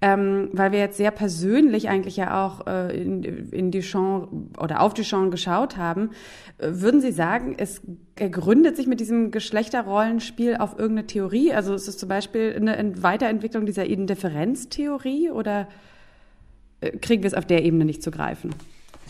[0.00, 4.92] ähm, weil wir jetzt sehr persönlich eigentlich ja auch äh, in, in Duchamp oder auf
[4.92, 6.10] Duchamp geschaut haben.
[6.58, 7.82] Würden Sie sagen, es
[8.16, 11.52] gründet sich mit diesem Geschlechterrollenspiel auf irgendeine Theorie?
[11.52, 15.68] Also ist es zum Beispiel eine Weiterentwicklung dieser Indifferenztheorie oder
[16.80, 18.50] äh, kriegen wir es auf der Ebene nicht zu greifen?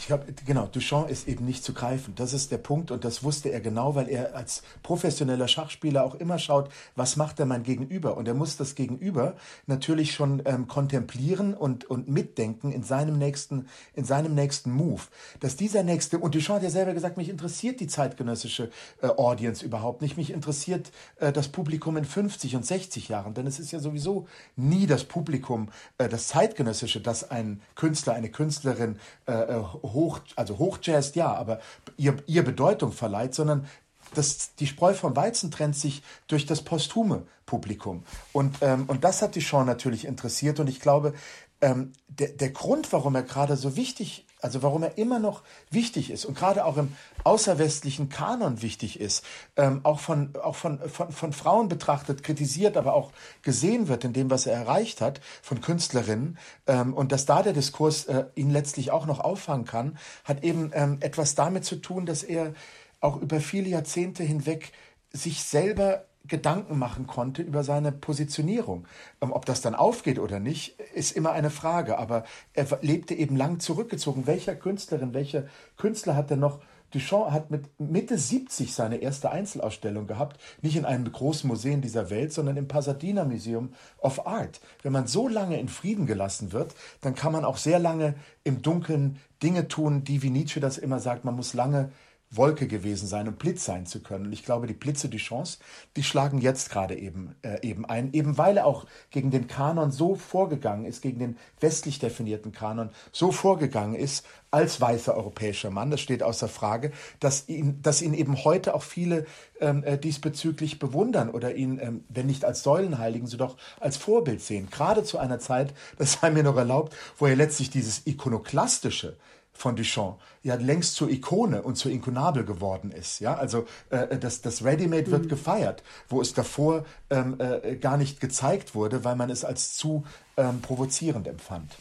[0.00, 2.14] Ich glaube, genau, Duchamp ist eben nicht zu greifen.
[2.16, 6.14] Das ist der Punkt und das wusste er genau, weil er als professioneller Schachspieler auch
[6.14, 8.16] immer schaut, was macht er mein Gegenüber?
[8.16, 9.34] Und er muss das Gegenüber
[9.66, 15.02] natürlich schon ähm, kontemplieren und, und mitdenken in seinem nächsten, in seinem nächsten Move.
[15.40, 18.70] Dass dieser nächste, und Duchamp hat ja selber gesagt, mich interessiert die zeitgenössische
[19.02, 20.16] äh, Audience überhaupt nicht.
[20.16, 24.26] Mich interessiert äh, das Publikum in 50 und 60 Jahren, denn es ist ja sowieso
[24.56, 30.58] nie das Publikum, äh, das zeitgenössische, das ein Künstler, eine Künstlerin äh, äh hoch, also
[30.58, 31.60] hochjazzt, ja, aber
[31.96, 33.66] ihr, ihr Bedeutung verleiht, sondern
[34.14, 38.04] das, die Spreu vom Weizen trennt sich durch das posthume Publikum.
[38.32, 40.60] Und, ähm, und das hat die Show natürlich interessiert.
[40.60, 41.14] Und ich glaube,
[41.60, 46.10] ähm, der, der Grund, warum er gerade so wichtig, also warum er immer noch wichtig
[46.10, 49.24] ist und gerade auch im außerwestlichen Kanon wichtig ist,
[49.56, 54.12] ähm, auch, von, auch von, von, von Frauen betrachtet, kritisiert, aber auch gesehen wird in
[54.12, 58.50] dem, was er erreicht hat, von Künstlerinnen, ähm, und dass da der Diskurs äh, ihn
[58.50, 62.54] letztlich auch noch auffangen kann, hat eben ähm, etwas damit zu tun, dass er
[63.00, 64.72] auch über viele Jahrzehnte hinweg
[65.12, 68.86] sich selber Gedanken machen konnte über seine Positionierung.
[69.20, 71.98] Ähm, ob das dann aufgeht oder nicht, ist immer eine Frage.
[71.98, 74.26] Aber er lebte eben lang zurückgezogen.
[74.26, 75.44] Welcher Künstlerin, welcher
[75.76, 76.60] Künstler hat denn noch
[76.92, 82.10] Duchamp hat mit Mitte 70 seine erste Einzelausstellung gehabt, nicht in einem großen Museum dieser
[82.10, 84.60] Welt, sondern im Pasadena Museum of Art.
[84.82, 88.62] Wenn man so lange in Frieden gelassen wird, dann kann man auch sehr lange im
[88.62, 91.92] Dunkeln Dinge tun, die, wie Nietzsche das immer sagt, man muss lange
[92.32, 94.26] Wolke gewesen sein, um Blitz sein zu können.
[94.26, 95.58] Und ich glaube, die Blitze die Chance,
[95.96, 99.90] die schlagen jetzt gerade eben, äh, eben ein, eben weil er auch gegen den Kanon
[99.90, 105.90] so vorgegangen ist, gegen den westlich definierten Kanon so vorgegangen ist, als weißer europäischer Mann,
[105.90, 109.26] das steht außer Frage, dass ihn, dass ihn eben heute auch viele
[109.60, 114.40] ähm, äh, diesbezüglich bewundern oder ihn, ähm, wenn nicht als Säulenheiligen, so doch als Vorbild
[114.40, 114.68] sehen.
[114.70, 119.16] Gerade zu einer Zeit, das sei mir noch erlaubt, wo er letztlich dieses ikonoklastische
[119.60, 123.20] von Duchamp ja längst zur Ikone und zur Inkunabel geworden ist.
[123.20, 125.28] Ja, also äh, das, das Ready-Made wird mhm.
[125.28, 130.04] gefeiert, wo es davor ähm, äh, gar nicht gezeigt wurde, weil man es als zu
[130.36, 131.76] ähm, provozierend empfand.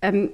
[0.00, 0.30] Ähm,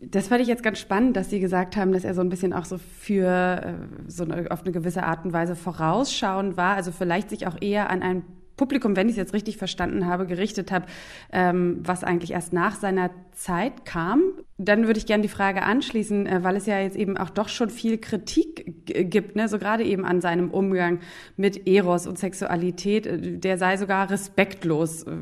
[0.00, 2.54] das fand ich jetzt ganz spannend, dass Sie gesagt haben, dass er so ein bisschen
[2.54, 3.74] auch so für äh,
[4.10, 7.90] so eine, auf eine gewisse Art und Weise vorausschauend war, also vielleicht sich auch eher
[7.90, 8.22] an ein
[8.56, 10.86] Publikum, wenn ich es jetzt richtig verstanden habe, gerichtet habe,
[11.32, 14.22] ähm, was eigentlich erst nach seiner Zeit kam.
[14.58, 17.48] Dann würde ich gerne die Frage anschließen, äh, weil es ja jetzt eben auch doch
[17.48, 19.48] schon viel Kritik gibt, ne?
[19.48, 21.00] so gerade eben an seinem Umgang
[21.36, 23.06] mit Eros und Sexualität.
[23.06, 25.16] Äh, der sei sogar respektlos, äh,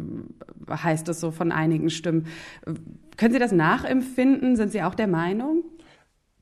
[0.70, 2.26] heißt es so von einigen Stimmen.
[2.66, 2.74] Äh,
[3.16, 4.56] können Sie das nachempfinden?
[4.56, 5.64] Sind Sie auch der Meinung?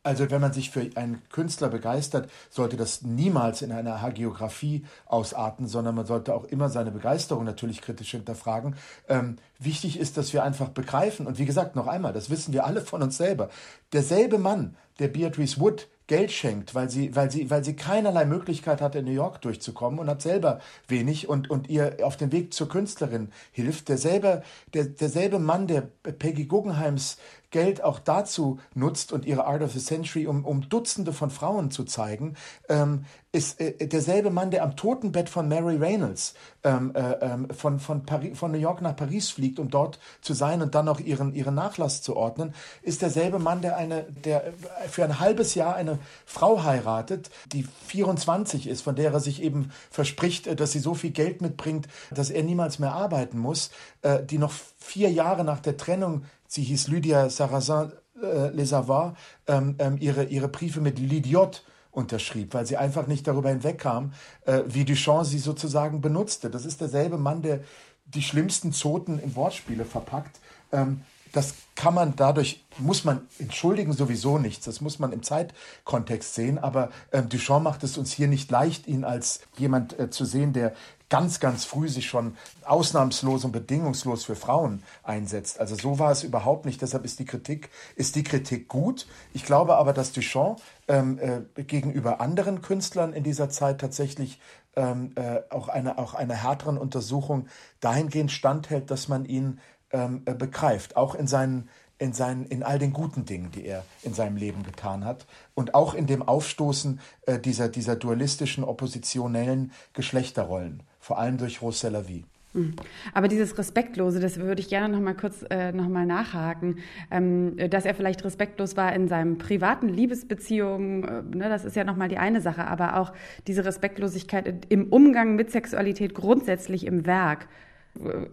[0.02, 5.66] Also wenn man sich für einen Künstler begeistert, sollte das niemals in einer Hagiografie ausarten,
[5.66, 8.76] sondern man sollte auch immer seine Begeisterung natürlich kritisch hinterfragen.
[9.08, 12.64] Ähm, wichtig ist, dass wir einfach begreifen, und wie gesagt, noch einmal, das wissen wir
[12.64, 13.50] alle von uns selber,
[13.92, 18.80] derselbe Mann, der Beatrice Wood Geld schenkt, weil sie, weil sie, weil sie keinerlei Möglichkeit
[18.80, 20.58] hat, in New York durchzukommen und hat selber
[20.88, 23.88] wenig und, und ihr auf dem Weg zur Künstlerin hilft.
[23.88, 24.42] Derselbe,
[24.74, 27.16] der, derselbe Mann, der Peggy Guggenheims
[27.50, 31.70] Geld auch dazu nutzt und ihre Art of the Century, um, um Dutzende von Frauen
[31.70, 32.36] zu zeigen,
[32.68, 36.34] ähm, ist äh, derselbe Mann, der am Totenbett von Mary Reynolds
[36.64, 40.32] ähm, äh, ähm, von, von, Paris, von New York nach Paris fliegt, um dort zu
[40.32, 44.52] sein und dann noch ihren, ihren Nachlass zu ordnen, ist derselbe Mann, der, eine, der
[44.88, 49.70] für ein halbes Jahr eine Frau heiratet, die 24 ist, von der er sich eben
[49.90, 53.70] verspricht, äh, dass sie so viel Geld mitbringt, dass er niemals mehr arbeiten muss,
[54.02, 59.14] äh, die noch vier Jahre nach der Trennung sie hieß Lydia Sarrazin äh, Les Savoirs,
[59.46, 64.12] ähm, ähm, ihre, ihre Briefe mit L'idiot unterschrieb, weil sie einfach nicht darüber hinwegkam,
[64.46, 66.50] äh, wie Duchamp sie sozusagen benutzte.
[66.50, 67.60] Das ist derselbe Mann, der
[68.04, 70.40] die schlimmsten Zoten in Wortspiele verpackt.
[70.72, 76.34] Ähm, das kann man dadurch, muss man entschuldigen sowieso nichts, das muss man im Zeitkontext
[76.34, 80.24] sehen, aber äh, Duchamp macht es uns hier nicht leicht, ihn als jemand äh, zu
[80.24, 80.74] sehen, der
[81.10, 85.60] ganz, ganz früh sich schon ausnahmslos und bedingungslos für Frauen einsetzt.
[85.60, 86.80] Also so war es überhaupt nicht.
[86.80, 89.06] Deshalb ist die Kritik, ist die Kritik gut.
[89.34, 94.40] Ich glaube aber, dass Duchamp ähm, äh, gegenüber anderen Künstlern in dieser Zeit tatsächlich
[94.76, 97.48] ähm, äh, auch, eine, auch einer härteren Untersuchung
[97.80, 99.58] dahingehend standhält, dass man ihn
[99.90, 101.68] ähm, äh, begreift, auch in seinen
[101.98, 105.74] in, seinen, in all den guten Dingen, die er in seinem Leben getan hat und
[105.74, 112.22] auch in dem Aufstoßen äh, dieser, dieser dualistischen, oppositionellen Geschlechterrollen vor allem durch Rosella Vie.
[112.52, 112.74] Hm.
[113.14, 116.78] Aber dieses Respektlose, das würde ich gerne noch mal kurz äh, noch mal nachhaken,
[117.10, 121.82] ähm, dass er vielleicht respektlos war in seinem privaten Liebesbeziehungen, äh, ne, das ist ja
[121.82, 123.12] noch mal die eine Sache, aber auch
[123.48, 127.48] diese Respektlosigkeit im Umgang mit Sexualität grundsätzlich im Werk.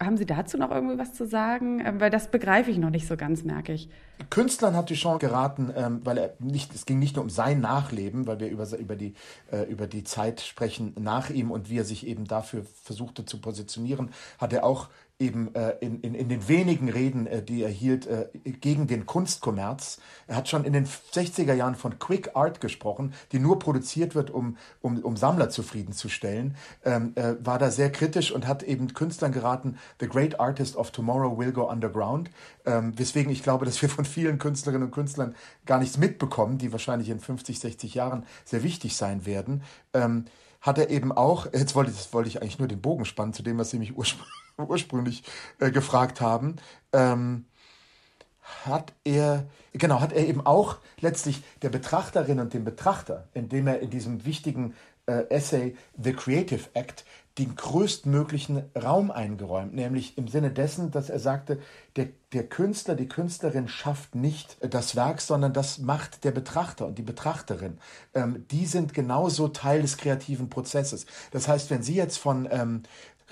[0.00, 1.80] Haben Sie dazu noch irgendwie was zu sagen?
[1.84, 3.90] Ähm, weil das begreife ich noch nicht so ganz, merke ich.
[4.30, 8.26] Künstlern hat Duchamp geraten, ähm, weil er nicht, es ging nicht nur um sein Nachleben,
[8.26, 9.14] weil wir über, über, die,
[9.50, 13.40] äh, über die Zeit sprechen nach ihm und wie er sich eben dafür versuchte zu
[13.40, 14.88] positionieren, hat er auch
[15.20, 19.04] eben äh, in, in, in den wenigen Reden, äh, die er hielt, äh, gegen den
[19.04, 19.98] Kunstkommerz.
[20.28, 24.30] Er hat schon in den 60er Jahren von Quick Art gesprochen, die nur produziert wird,
[24.30, 29.32] um, um, um Sammler zufriedenzustellen, ähm, äh, war da sehr kritisch und hat eben Künstlern
[29.32, 32.30] geraten, The Great Artist of Tomorrow will go underground,
[32.64, 35.34] ähm, weswegen ich glaube, dass wir von vielen Künstlerinnen und Künstlern
[35.66, 39.62] gar nichts mitbekommen, die wahrscheinlich in 50, 60 Jahren sehr wichtig sein werden.
[39.94, 40.26] Ähm,
[40.60, 43.42] hat er eben auch, jetzt wollte, das wollte ich eigentlich nur den Bogen spannen zu
[43.42, 45.22] dem, was Sie mich ursprünglich ursprünglich
[45.60, 46.56] äh, gefragt haben,
[46.92, 47.44] ähm,
[48.64, 53.80] hat er, genau, hat er eben auch letztlich der Betrachterin und dem Betrachter, indem er
[53.80, 54.74] in diesem wichtigen
[55.06, 57.04] äh, Essay The Creative Act
[57.38, 61.60] den größtmöglichen Raum eingeräumt, nämlich im Sinne dessen, dass er sagte,
[61.94, 66.98] der, der Künstler, die Künstlerin schafft nicht das Werk, sondern das macht der Betrachter und
[66.98, 67.78] die Betrachterin.
[68.12, 71.06] Ähm, die sind genauso Teil des kreativen Prozesses.
[71.30, 72.82] Das heißt, wenn Sie jetzt von ähm,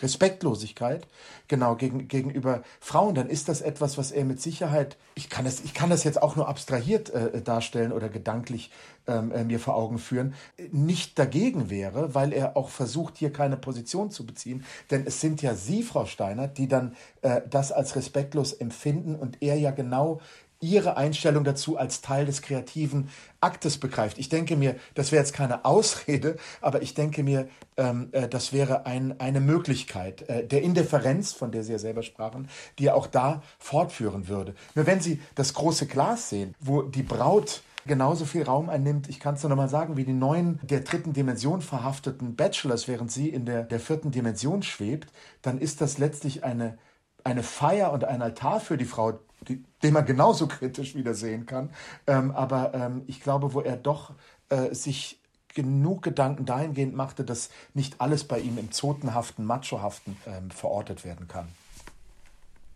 [0.01, 1.07] Respektlosigkeit,
[1.49, 5.61] genau, gegen, gegenüber Frauen, dann ist das etwas, was er mit Sicherheit, ich kann das,
[5.61, 8.71] ich kann das jetzt auch nur abstrahiert äh, darstellen oder gedanklich
[9.07, 10.35] ähm, äh, mir vor Augen führen,
[10.71, 14.65] nicht dagegen wäre, weil er auch versucht, hier keine Position zu beziehen.
[14.91, 19.43] Denn es sind ja Sie, Frau Steiner, die dann äh, das als respektlos empfinden und
[19.43, 20.21] er ja genau
[20.61, 23.09] ihre Einstellung dazu als Teil des kreativen
[23.41, 24.19] Aktes begreift.
[24.19, 28.53] Ich denke mir, das wäre jetzt keine Ausrede, aber ich denke mir, ähm, äh, das
[28.53, 32.97] wäre ein, eine Möglichkeit äh, der Indifferenz, von der Sie ja selber sprachen, die er
[32.97, 34.55] auch da fortführen würde.
[34.75, 39.21] Nur wenn Sie das große Glas sehen, wo die Braut genauso viel Raum einnimmt, ich
[39.21, 43.11] kann es nur noch mal sagen, wie die neuen der dritten Dimension verhafteten Bachelors, während
[43.11, 45.13] sie in der, der vierten Dimension schwebt,
[45.43, 46.79] dann ist das letztlich eine,
[47.25, 51.71] eine Feier und ein Altar für die Frau, den man genauso kritisch wieder sehen kann.
[52.07, 54.13] Ähm, aber ähm, ich glaube, wo er doch
[54.49, 55.21] äh, sich
[55.55, 61.29] genug Gedanken dahingehend machte, dass nicht alles bei ihm im zotenhaften, machohaften ähm, verortet werden
[61.29, 61.49] kann.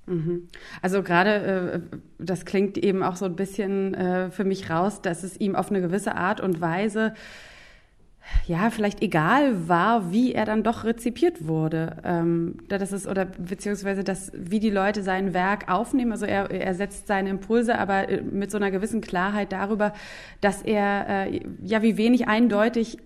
[0.06, 0.48] Mhm.
[0.82, 5.22] Also gerade, äh, das klingt eben auch so ein bisschen äh, für mich raus, dass
[5.22, 7.14] es ihm auf eine gewisse Art und Weise
[8.46, 11.96] ja, vielleicht egal war, wie er dann doch rezipiert wurde.
[12.04, 16.12] Ähm, das ist, oder beziehungsweise das, wie die Leute sein Werk aufnehmen.
[16.12, 19.92] Also er, er setzt seine Impulse, aber äh, mit so einer gewissen Klarheit darüber,
[20.40, 22.98] dass er äh, ja wie wenig eindeutig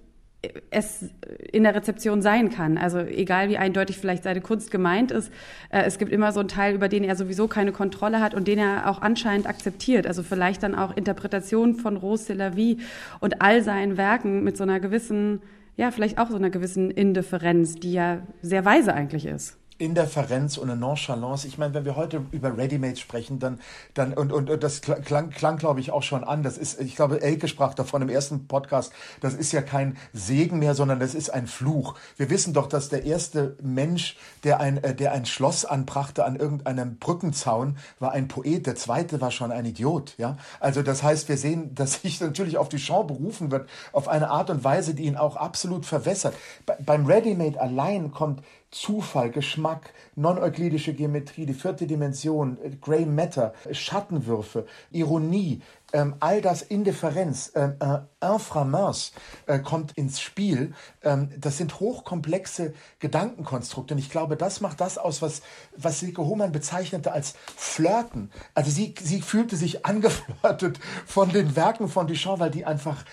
[0.71, 1.07] es
[1.53, 2.79] in der Rezeption sein kann.
[2.79, 5.33] Also egal wie eindeutig vielleicht seine Kunst gemeint ist,
[5.71, 8.49] äh, es gibt immer so einen Teil, über den er sowieso keine Kontrolle hat und
[8.49, 10.07] den er auch anscheinend akzeptiert.
[10.07, 12.79] Also vielleicht dann auch Interpretationen von Rose de la Vie
[13.21, 15.41] und all seinen Werken mit so einer gewissen,
[15.77, 19.59] ja, vielleicht auch so einer gewissen Indifferenz, die ja sehr weise eigentlich ist.
[19.79, 21.47] Indifferenz und eine Nonchalance.
[21.49, 23.59] Ich meine, wenn wir heute über Ready-Made sprechen, dann,
[23.95, 26.43] dann und, und, und das klang, klang glaube ich, auch schon an.
[26.43, 28.93] Das ist, ich glaube, Elke sprach davon im ersten Podcast.
[29.21, 31.97] Das ist ja kein Segen mehr, sondern das ist ein Fluch.
[32.17, 36.37] Wir wissen doch, dass der erste Mensch, der ein, äh, der ein Schloss anbrachte an
[36.37, 38.67] irgendeinem Brückenzaun, war ein Poet.
[38.67, 40.15] Der zweite war schon ein Idiot.
[40.19, 44.31] Ja, also das heißt, wir sehen, dass sich natürlich auf Duchamp berufen wird auf eine
[44.31, 46.35] Art und Weise, die ihn auch absolut verwässert.
[46.67, 48.43] Be beim Ready-Made allein kommt
[48.75, 55.63] Zufall, Geschmack, non-euklidische Geometrie, die vierte Dimension, äh, Grey Matter, Schattenwürfe, Ironie,
[55.93, 59.13] ähm, all das Indifferenz, ähm, äh, Inframens
[59.47, 60.75] äh, kommt ins Spiel.
[61.03, 65.43] Ähm, das sind hochkomplexe Gedankenkonstrukte und ich glaube, das macht das aus, was,
[65.77, 68.33] was Silke Hohmann bezeichnete als Flirten.
[68.55, 73.05] Also sie, sie fühlte sich angeflirtet von den Werken von Duchamp, weil die einfach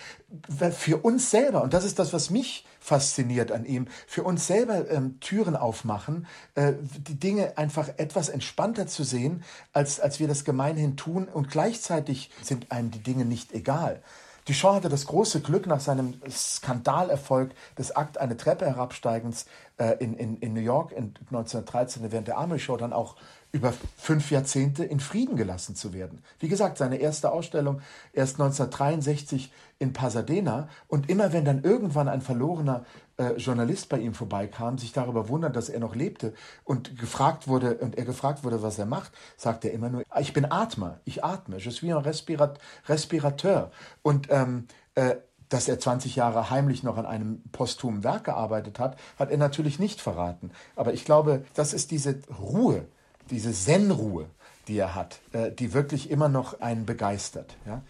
[0.72, 4.90] für uns selber, und das ist das, was mich fasziniert an ihm, für uns selber
[4.90, 6.26] ähm, Türen aufmachen,
[6.56, 11.28] äh, die Dinge einfach etwas entspannter zu sehen, als, als wir das gemeinhin tun.
[11.28, 14.02] Und gleichzeitig sind einem die Dinge nicht egal.
[14.48, 19.46] Duchamp hatte das große Glück, nach seinem Skandalerfolg des Akt eine Treppe herabsteigens
[19.78, 23.14] äh, in, in, in New York in 1913 während der Armory Show dann auch
[23.52, 26.22] über fünf Jahrzehnte in Frieden gelassen zu werden.
[26.40, 27.82] Wie gesagt, seine erste Ausstellung
[28.14, 32.84] erst 1963 in Pasadena und immer wenn dann irgendwann ein verlorener
[33.18, 36.32] äh, Journalist bei ihm vorbeikam, sich darüber wundert, dass er noch lebte
[36.64, 40.32] und gefragt wurde und er gefragt wurde, was er macht, sagt er immer nur: Ich
[40.32, 45.16] bin Atmer, ich atme, je suis un respirat respirateur und ähm, äh,
[45.50, 49.78] dass er 20 Jahre heimlich noch an einem posthumen Werk gearbeitet hat, hat er natürlich
[49.78, 50.50] nicht verraten.
[50.76, 52.86] Aber ich glaube, das ist diese Ruhe,
[53.30, 54.26] diese Zen-Ruhe,
[54.68, 57.56] die er hat, äh, die wirklich immer noch einen begeistert.
[57.66, 57.82] Ja?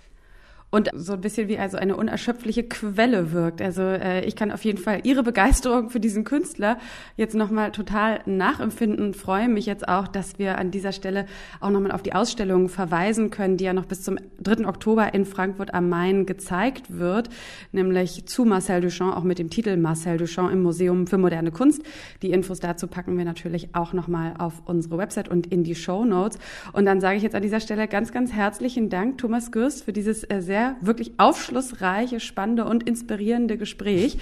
[0.72, 3.60] Und so ein bisschen wie also eine unerschöpfliche Quelle wirkt.
[3.60, 6.78] Also äh, ich kann auf jeden Fall Ihre Begeisterung für diesen Künstler
[7.16, 11.26] jetzt nochmal total nachempfinden freue mich jetzt auch, dass wir an dieser Stelle
[11.60, 14.66] auch nochmal auf die Ausstellung verweisen können, die ja noch bis zum 3.
[14.66, 17.28] Oktober in Frankfurt am Main gezeigt wird,
[17.72, 21.82] nämlich zu Marcel Duchamp, auch mit dem Titel Marcel Duchamp im Museum für moderne Kunst.
[22.22, 26.06] Die Infos dazu packen wir natürlich auch nochmal auf unsere Website und in die Show
[26.06, 26.38] Notes.
[26.72, 29.92] Und dann sage ich jetzt an dieser Stelle ganz, ganz herzlichen Dank, Thomas Gürst, für
[29.92, 34.18] dieses äh, sehr sehr wirklich aufschlussreiche, spannende und inspirierende Gespräch.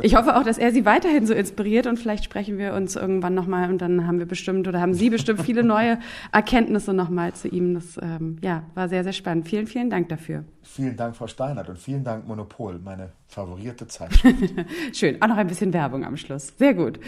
[0.00, 3.34] Ich hoffe auch, dass er Sie weiterhin so inspiriert und vielleicht sprechen wir uns irgendwann
[3.34, 5.98] nochmal und dann haben wir bestimmt oder haben Sie bestimmt viele neue
[6.32, 7.74] Erkenntnisse nochmal zu ihm.
[7.74, 9.48] Das ähm, ja, war sehr, sehr spannend.
[9.48, 10.44] Vielen, vielen Dank dafür.
[10.64, 14.10] Vielen Dank, Frau Steinert, und vielen Dank, Monopol, meine favorierte Zeit.
[14.92, 16.52] Schön, auch noch ein bisschen Werbung am Schluss.
[16.58, 17.00] Sehr gut.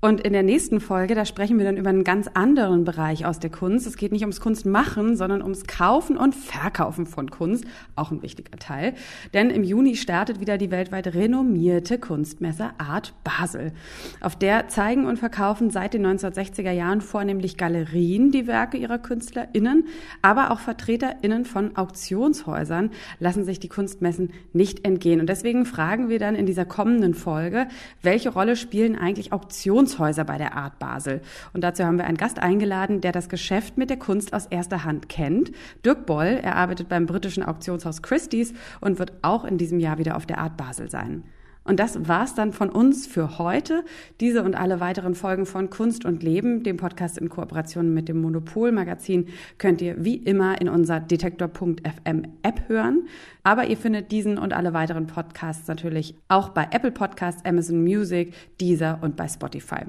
[0.00, 3.40] Und in der nächsten Folge, da sprechen wir dann über einen ganz anderen Bereich aus
[3.40, 3.86] der Kunst.
[3.86, 7.64] Es geht nicht ums Kunstmachen, sondern ums Kaufen und Verkaufen von Kunst.
[7.96, 8.94] Auch ein wichtiger Teil.
[9.34, 13.72] Denn im Juni startet wieder die weltweit renommierte Kunstmesse Art Basel.
[14.20, 19.86] Auf der zeigen und verkaufen seit den 1960er Jahren vornehmlich Galerien die Werke ihrer KünstlerInnen,
[20.20, 25.20] aber auch VertreterInnen von Auktionshäusern lassen sich die Kunstmessen nicht entgehen.
[25.20, 27.66] Und deswegen fragen wir dann in dieser kommenden Folge,
[28.02, 31.20] welche Rolle spielen eigentlich Auktionshäuser bei der Art Basel?
[31.52, 34.84] Und dazu haben wir einen Gast eingeladen, der das Geschäft mit der Kunst aus erster
[34.84, 35.52] Hand kennt.
[35.84, 40.16] Dirk Boll, er arbeitet beim britischen Auktionshaus Christie's und wird auch in diesem Jahr wieder
[40.16, 41.24] auf der Art Basel sein.
[41.64, 43.84] Und das war's dann von uns für heute.
[44.20, 48.20] Diese und alle weiteren Folgen von Kunst und Leben, dem Podcast in Kooperation mit dem
[48.20, 53.06] Monopol Magazin, könnt ihr wie immer in unserer Detektor.fm App hören.
[53.44, 58.34] Aber ihr findet diesen und alle weiteren Podcasts natürlich auch bei Apple Podcasts, Amazon Music,
[58.60, 59.84] Deezer und bei Spotify.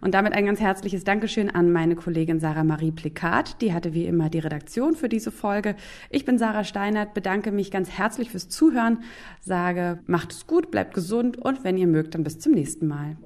[0.00, 3.60] Und damit ein ganz herzliches Dankeschön an meine Kollegin Sarah Marie Plikat.
[3.60, 5.76] Die hatte wie immer die Redaktion für diese Folge.
[6.10, 9.02] Ich bin Sarah Steinert, bedanke mich ganz herzlich fürs Zuhören,
[9.40, 13.16] sage, macht es gut, bleibt gesund und wenn ihr mögt, dann bis zum nächsten Mal.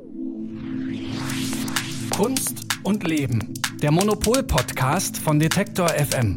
[2.11, 3.55] Kunst und Leben.
[3.83, 6.37] Der Monopol-Podcast von Detektor FM.